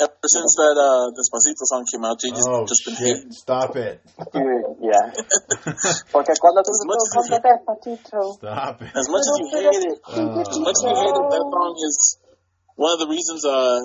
[0.01, 3.17] Ever since that uh, Despacito song came out, JJ's oh just been shit!
[3.29, 3.33] hating.
[3.37, 4.01] Stop it!
[4.33, 5.05] dude, yeah.
[6.13, 8.89] Porque cuando tú As much as- tocas despacito, Stop it!
[8.97, 11.75] As much as you hate it, Uh, as much as you hate it, that song
[11.77, 11.97] is
[12.77, 13.85] one of the reasons uh,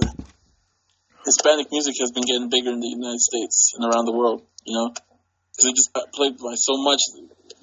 [1.28, 4.48] Hispanic music has been getting bigger in the United States and around the world.
[4.64, 7.04] You know, because it just got played by so much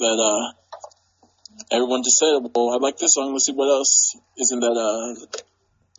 [0.05, 0.53] that uh,
[1.70, 3.32] everyone just said, "Well, I like this song.
[3.32, 5.39] Let's see what else is in that uh,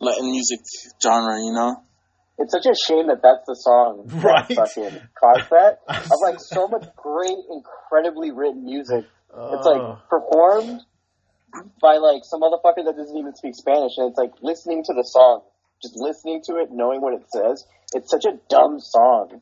[0.00, 0.60] Latin music
[1.02, 1.82] genre." You know.
[2.38, 4.46] it's such a shame that that's the song Right.
[4.48, 5.80] that fucking caused that.
[5.88, 9.04] Of like so much great, incredibly written music.
[9.32, 10.80] It's like uh, performed
[11.80, 15.02] by like some motherfucker that doesn't even speak Spanish, and it's like listening to the
[15.04, 15.42] song,
[15.82, 17.64] just listening to it, knowing what it says.
[17.94, 19.40] It's such a dumb song.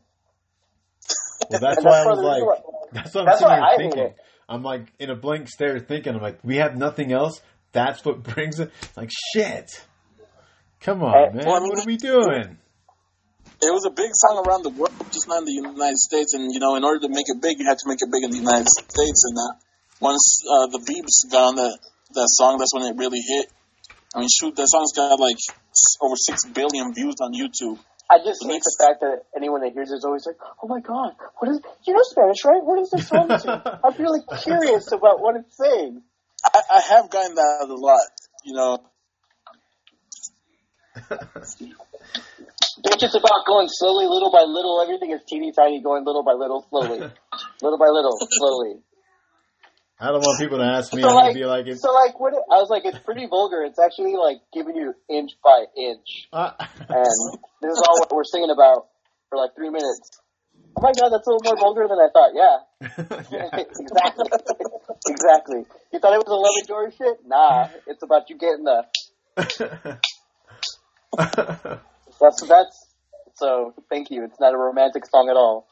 [1.51, 2.43] well, that's And why I was of like,
[2.93, 4.15] that's what I'm that's sitting why here I hate thinking.
[4.49, 6.15] I'm like in a blank stare, thinking.
[6.15, 7.41] I'm like, we have nothing else.
[7.73, 8.71] That's what brings it.
[8.97, 9.71] Like shit.
[10.81, 11.47] Come on, Eh, man.
[11.47, 12.59] well, I mean, what are we doing?
[13.63, 16.35] It was a big song around the world, just not in the United States.
[16.35, 18.23] And you know, in order to make it big, you had to make it big
[18.25, 19.25] in the United States.
[19.25, 19.53] And uh,
[20.01, 21.79] once uh, the Biebs got on that
[22.13, 23.49] that song, that's when it really hit.
[24.15, 25.39] I mean, shoot, that song's got like
[26.03, 27.79] over six billion views on YouTube.
[28.11, 30.81] I just hate the fact that anyone that hears it is always like, "Oh my
[30.81, 31.61] god, what is?
[31.87, 32.63] You know Spanish, right?
[32.63, 36.03] What is this song to?" I'm really curious about what it's saying.
[36.45, 38.01] I, I have gotten that a lot.
[38.45, 38.79] You know,
[42.85, 44.83] It's just about going slowly, little by little.
[44.83, 46.99] Everything is teeny tiny, going little by little, slowly,
[47.63, 48.81] little by little, slowly.
[50.05, 51.01] I don't want people to ask me.
[51.01, 52.35] So I'm like, be like, it's, so like, what?
[52.35, 53.63] I was like, it's pretty vulgar.
[53.65, 57.17] It's actually like giving you inch by inch, uh, and
[57.63, 58.89] this is all what we're singing about
[59.31, 60.21] for like three minutes.
[60.77, 62.37] Oh my god, that's a little more vulgar than I thought.
[62.37, 62.61] Yeah,
[63.81, 64.29] exactly,
[65.09, 65.65] exactly.
[65.91, 67.25] You thought it was a love and joy shit?
[67.25, 68.85] Nah, it's about you getting the.
[72.21, 72.87] That's that's.
[73.37, 74.25] So thank you.
[74.25, 75.67] It's not a romantic song at all.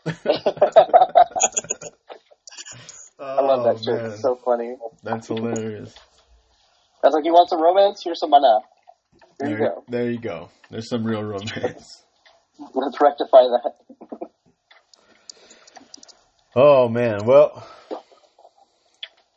[3.20, 3.94] I love that shit.
[3.94, 4.10] Oh, man.
[4.12, 4.76] It's so funny.
[5.02, 5.94] That's hilarious.
[7.02, 8.00] That's like, you want some romance?
[8.04, 8.60] Here's some Maná.
[9.40, 9.84] Here you go.
[9.88, 10.48] there you go.
[10.70, 12.02] There's some real romance.
[12.74, 13.72] Let's rectify that.
[16.54, 17.24] Oh man.
[17.24, 17.66] Well,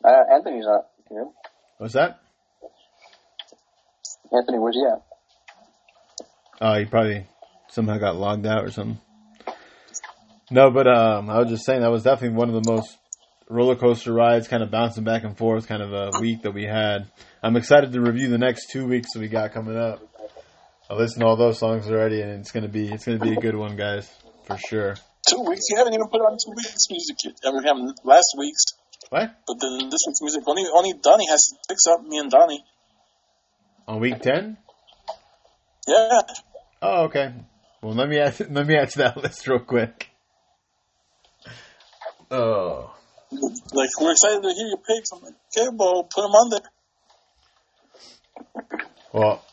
[0.04, 1.26] Uh, Anthony's not here.
[1.78, 2.20] what's that?
[4.30, 5.02] Anthony, where's he at?
[6.60, 7.24] Oh, he probably
[7.70, 9.00] somehow got logged out or something.
[10.50, 12.98] No, but um, I was just saying that was definitely one of the most
[13.48, 16.64] roller coaster rides, kind of bouncing back and forth, kind of a week that we
[16.64, 17.06] had.
[17.42, 20.02] I'm excited to review the next two weeks that we got coming up.
[20.88, 23.40] I listened to all those songs already, and it's gonna be it's gonna be a
[23.40, 24.08] good one, guys,
[24.44, 24.94] for sure.
[25.28, 25.64] Two weeks.
[25.70, 27.34] You haven't even put on two weeks music yet.
[27.44, 28.64] I mean, we have last week's,
[29.10, 30.42] What but then this week's music.
[30.46, 32.04] Only only Donnie has picks up.
[32.06, 32.64] Me and Donnie.
[33.88, 34.56] on week ten?
[35.88, 36.20] Yeah.
[36.82, 37.32] Oh, okay.
[37.82, 40.10] Well, let me add let me add to that list real quick.
[42.30, 42.95] Oh,
[43.32, 45.10] Like we're excited to hear your picks.
[45.12, 46.60] I'm like, okay, well, put them on there.
[49.12, 49.44] well,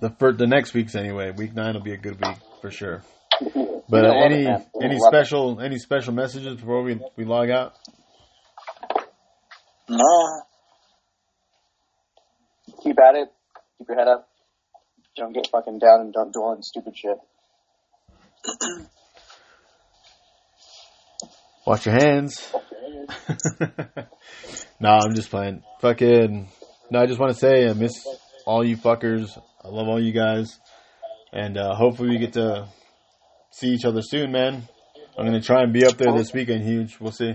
[0.00, 1.30] the for the next week's anyway.
[1.32, 3.02] Week nine will be a good week for sure.
[3.88, 4.66] But uh, any it, man.
[4.74, 5.16] You're any gonna love it.
[5.16, 7.74] special any special messages before we we log out?
[9.88, 10.42] No.
[12.82, 13.28] Keep at it.
[13.78, 14.28] Keep your head up.
[15.16, 17.18] Don't get fucking down and don't dwell on stupid shit.
[21.68, 22.50] Wash your hands.
[24.80, 25.62] no, I'm just playing.
[25.82, 26.48] Fucking.
[26.90, 27.92] No, I just want to say I miss
[28.46, 29.38] all you fuckers.
[29.62, 30.58] I love all you guys,
[31.30, 32.68] and uh, hopefully we get to
[33.50, 34.66] see each other soon, man.
[35.18, 36.98] I'm gonna try and be up there this weekend, huge.
[36.98, 37.34] We'll see.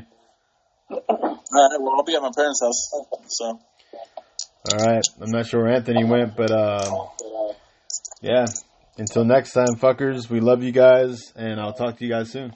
[0.89, 1.79] All right.
[1.79, 2.89] Well, I'll be at my parents' house.
[3.27, 3.45] So.
[3.45, 5.03] All right.
[5.21, 7.07] I'm not sure where Anthony went, but um,
[8.19, 8.47] yeah.
[8.97, 10.27] Until next time, fuckers.
[10.27, 12.55] We love you guys, and I'll talk to you guys soon.